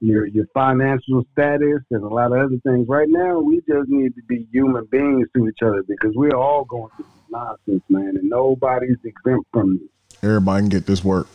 [0.00, 2.86] your your financial status and a lot of other things.
[2.88, 6.64] Right now, we just need to be human beings to each other because we're all
[6.64, 10.18] going through nonsense, man, and nobody's exempt from this.
[10.22, 11.28] Everybody can get this work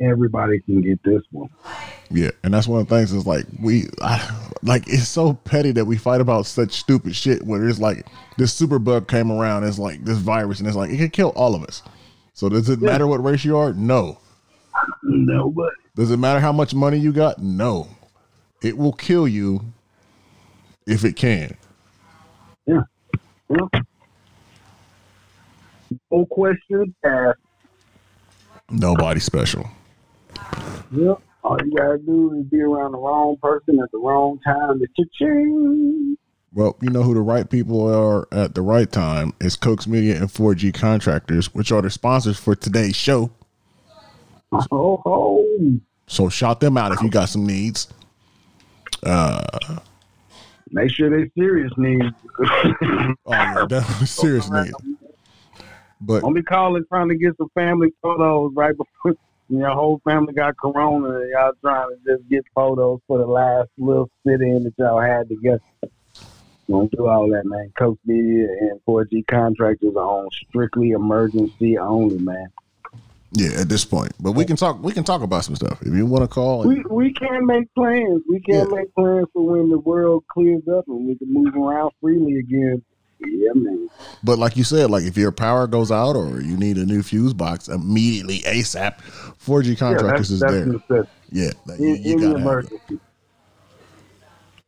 [0.00, 1.48] everybody can get this one.
[2.10, 5.72] Yeah, and that's one of the things is like we, I, like it's so petty
[5.72, 7.42] that we fight about such stupid shit.
[7.42, 8.06] Where it's like
[8.36, 11.30] this super bug came around, it's like this virus, and it's like it can kill
[11.30, 11.82] all of us.
[12.32, 12.90] So does it yeah.
[12.90, 13.72] matter what race you are?
[13.72, 14.18] No.
[15.02, 17.38] No, but does it matter how much money you got?
[17.38, 17.88] No.
[18.62, 19.60] It will kill you
[20.86, 21.56] if it can.
[22.66, 22.80] Yeah.
[23.50, 23.80] yeah.
[26.10, 27.38] No questions asked.
[28.70, 29.68] Nobody special.
[30.92, 31.20] Yep.
[31.42, 34.78] All you gotta do is be around the wrong person at the wrong time.
[34.78, 36.16] The cha-ching.
[36.52, 39.32] Well, you know who the right people are at the right time.
[39.40, 43.30] It's Cokes Media and 4G Contractors, which are the sponsors for today's show.
[44.70, 45.44] Oh, oh.
[46.06, 47.92] So shout them out if you got some needs.
[49.02, 49.44] Uh,
[50.70, 52.06] Make sure they serious needs.
[53.26, 54.74] Oh yeah, definitely serious needs.
[56.00, 59.14] But Don't be calling trying to get some family photos right before
[59.48, 63.68] your whole family got corona and y'all trying to just get photos for the last
[63.78, 65.62] little sit in that y'all had together.
[66.68, 67.70] Don't do all that, man.
[67.78, 72.46] Coach Media and 4G contractors are on strictly emergency only, man.
[73.32, 74.82] yeah, at this point, but we can talk.
[74.82, 76.62] We can talk about some stuff if you want to call.
[76.66, 78.22] We we can make plans.
[78.28, 78.64] We can Yeah.
[78.64, 82.82] make plans for when the world clears up and we can move around freely again.
[83.26, 83.88] Yeah, man.
[84.22, 87.02] But like you said, like if your power goes out or you need a new
[87.02, 88.98] fuse box immediately ASAP,
[89.44, 90.52] 4G Yeah, Contractors that's, is that's
[90.88, 91.06] there.
[91.30, 92.40] Yeah, In, you, you in gotta have that.
[92.40, 93.00] emergency.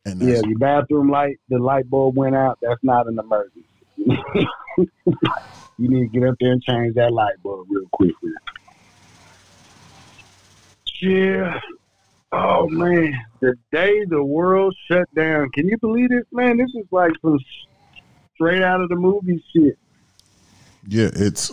[0.04, 2.58] And Yeah, your bathroom light, the light bulb went out.
[2.62, 3.66] That's not an emergency.
[3.96, 8.12] you need to get up there and change that light bulb real quick.
[8.22, 8.34] Man.
[11.00, 11.60] Yeah.
[12.32, 15.50] Oh man, the day the world shut down.
[15.50, 16.56] Can you believe this, man?
[16.56, 17.38] This is like some
[18.36, 19.76] straight out of the movie shit.
[20.86, 21.50] yeah, it's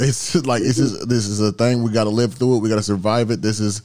[0.00, 2.60] it's like this is this is a thing we got to live through it.
[2.60, 3.40] We got to survive it.
[3.40, 3.82] This is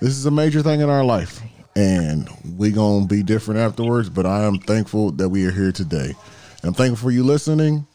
[0.00, 1.42] this is a major thing in our life,
[1.76, 4.08] and we gonna be different afterwards.
[4.08, 6.14] But I am thankful that we are here today.
[6.62, 7.86] And I'm thankful for you listening.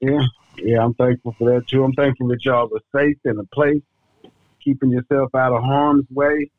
[0.00, 0.22] Yeah,
[0.56, 1.84] yeah, I'm thankful for that too.
[1.84, 3.82] I'm thankful that y'all are safe in a place,
[4.62, 6.50] keeping yourself out of harm's way,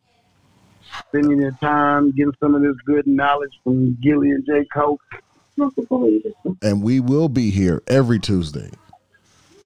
[1.07, 4.65] spending your time getting some of this good knowledge from Gilly and J.
[4.73, 5.01] Coke.
[6.61, 8.69] and we will be here every Tuesday.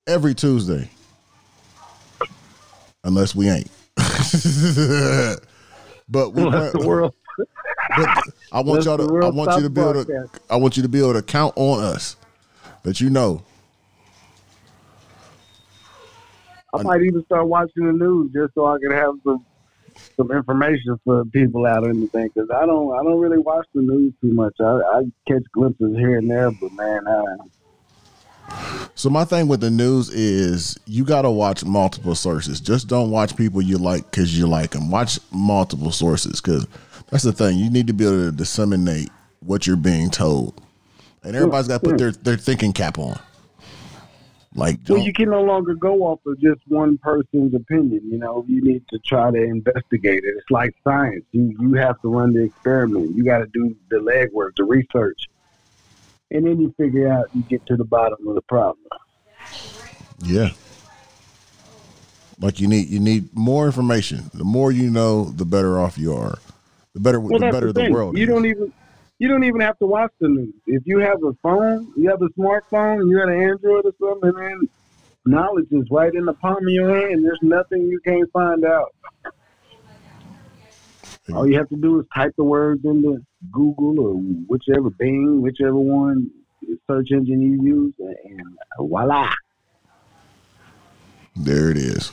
[0.07, 0.89] Every Tuesday.
[3.03, 3.69] Unless we ain't.
[6.09, 7.13] but we Let the world.
[7.95, 8.09] but
[8.51, 10.29] I want let y'all to I world want you to stop be able to.
[10.49, 12.15] I want you to be able to count on us.
[12.83, 13.43] That you know.
[16.73, 19.45] I might even start watching the news just so I can have some
[20.15, 23.65] some information for people out in the thing because I don't I don't really watch
[23.73, 24.53] the news too much.
[24.59, 27.23] I, I catch glimpses here and there, but man, I,
[28.95, 32.61] So my thing with the news is you got to watch multiple sources.
[32.61, 34.89] Just don't watch people you like because you like them.
[34.91, 36.67] Watch multiple sources because
[37.09, 37.57] that's the thing.
[37.57, 39.09] You need to be able to disseminate
[39.39, 40.61] what you're being told,
[41.23, 43.19] and everybody's got to put their their thinking cap on.
[44.57, 48.01] Like, Well, you can no longer go off of just one person's opinion.
[48.09, 50.33] You know, you need to try to investigate it.
[50.37, 51.25] It's like science.
[51.33, 53.15] You you have to run the experiment.
[53.17, 55.27] You got to do the legwork, the research,
[56.31, 57.25] and then you figure out.
[57.35, 58.87] You get to the bottom of the problem.
[60.23, 60.51] yeah.
[62.39, 64.29] Like you need you need more information.
[64.33, 66.37] The more you know, the better off you are.
[66.93, 68.17] The better Well, the better the the, world.
[68.17, 68.29] You is.
[68.29, 68.73] don't even
[69.19, 70.53] you don't even have to watch the news.
[70.67, 74.33] If you have a phone, you have a smartphone, you have an Android or something,
[74.35, 74.69] and
[75.25, 77.23] knowledge is right in the palm of your hand.
[77.23, 78.93] There's nothing you can't find out.
[81.33, 83.17] All you have to do is type the words into
[83.51, 84.13] Google or
[84.47, 86.29] whichever Bing, whichever one
[86.87, 89.31] search engine you use, and voila.
[91.35, 92.11] There it is.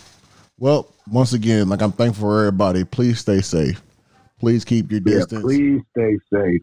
[0.59, 2.85] Well, once again, like I'm thankful for everybody.
[2.85, 3.83] Please stay safe.
[4.39, 5.43] Please keep your Yeah, distance.
[5.45, 6.63] please stay safe.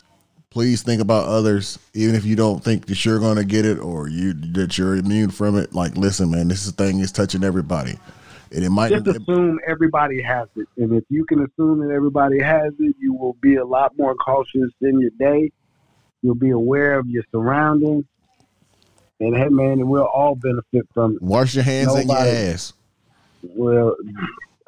[0.51, 3.77] Please think about others, even if you don't think that you're going to get it
[3.77, 5.73] or you that you're immune from it.
[5.75, 7.99] Like, listen, man, this thing is touching everybody,
[8.51, 8.89] and it might.
[8.89, 10.67] Just assume everybody has it.
[10.77, 14.15] And if you can assume that everybody has it, you will be a lot more
[14.15, 15.51] cautious in your day.
[16.23, 18.05] You'll be aware of your surroundings.
[19.19, 21.21] And hey, man, we'll all benefit from it.
[21.21, 22.73] wash your hands and your ass.
[23.43, 23.95] Well,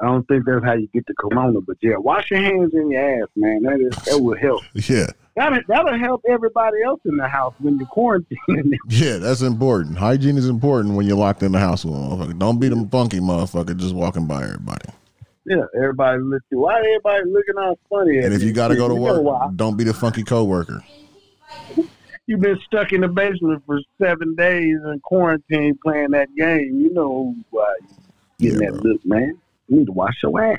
[0.00, 2.90] I don't think that's how you get the corona, but yeah, wash your hands and
[2.90, 3.62] your ass, man.
[3.62, 4.62] That is that will help.
[4.88, 8.38] Yeah, That'll, that'll help everybody else in the house when you're quarantined.
[8.88, 9.96] yeah, that's important.
[9.96, 12.38] Hygiene is important when you're locked in the house with a motherfucker.
[12.38, 14.90] Don't be them funky motherfucker just walking by everybody.
[15.46, 16.42] yeah, everybody look.
[16.50, 18.18] Why everybody looking all funny?
[18.18, 19.24] at And if you got to go to work,
[19.56, 20.84] don't be the funky coworker.
[22.26, 26.78] You've been stuck in the basement for seven days in quarantine playing that game.
[26.80, 27.74] You know why
[28.38, 28.92] you getting Yeah, that bro.
[28.92, 29.38] look, man.
[29.68, 30.58] You need to wash your ass.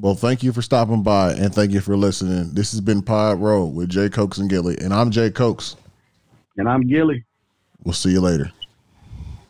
[0.00, 2.54] Well, thank you for stopping by and thank you for listening.
[2.54, 5.74] This has been Pod Row with Jay Cokes and Gilly, and I'm Jay Cokes.
[6.56, 7.24] And I'm Gilly.
[7.82, 8.52] We'll see you later.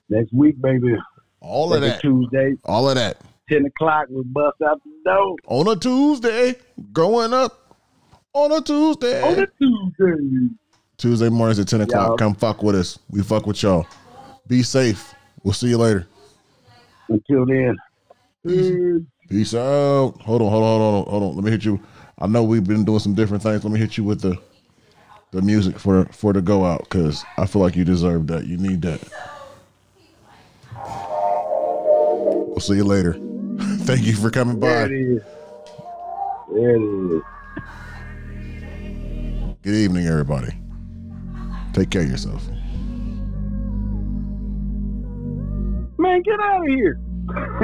[0.09, 0.95] Next week, baby.
[1.41, 2.01] All of Every that.
[2.01, 3.21] Tuesday, All of that.
[3.51, 5.37] 10 o'clock, we bust out the door.
[5.49, 6.57] On a Tuesday,
[6.95, 7.77] growing up
[8.33, 9.23] on a Tuesday.
[9.23, 10.55] On a Tuesday.
[10.97, 12.09] Tuesday mornings at 10 o'clock.
[12.09, 12.17] Y'all.
[12.17, 12.99] Come fuck with us.
[13.11, 13.87] We fuck with y'all.
[14.47, 15.15] Be safe.
[15.43, 16.07] We'll see you later.
[17.09, 17.77] Until then.
[18.47, 19.03] peace.
[19.29, 19.61] Peace out.
[19.61, 21.35] Oh, hold on, hold on, hold on, hold on.
[21.37, 21.81] Let me hit you.
[22.19, 23.63] I know we've been doing some different things.
[23.63, 24.39] Let me hit you with the
[25.31, 28.47] the music for for the go out because I feel like you deserve that.
[28.47, 29.01] You need that.
[32.49, 33.13] We'll see you later.
[33.81, 34.95] Thank you for coming There by.
[34.95, 35.23] it is.
[36.55, 36.83] There it
[37.17, 37.23] is.
[39.63, 40.55] Good evening, everybody.
[41.75, 42.47] Take care of yourself.
[45.99, 46.99] Man, get out of here.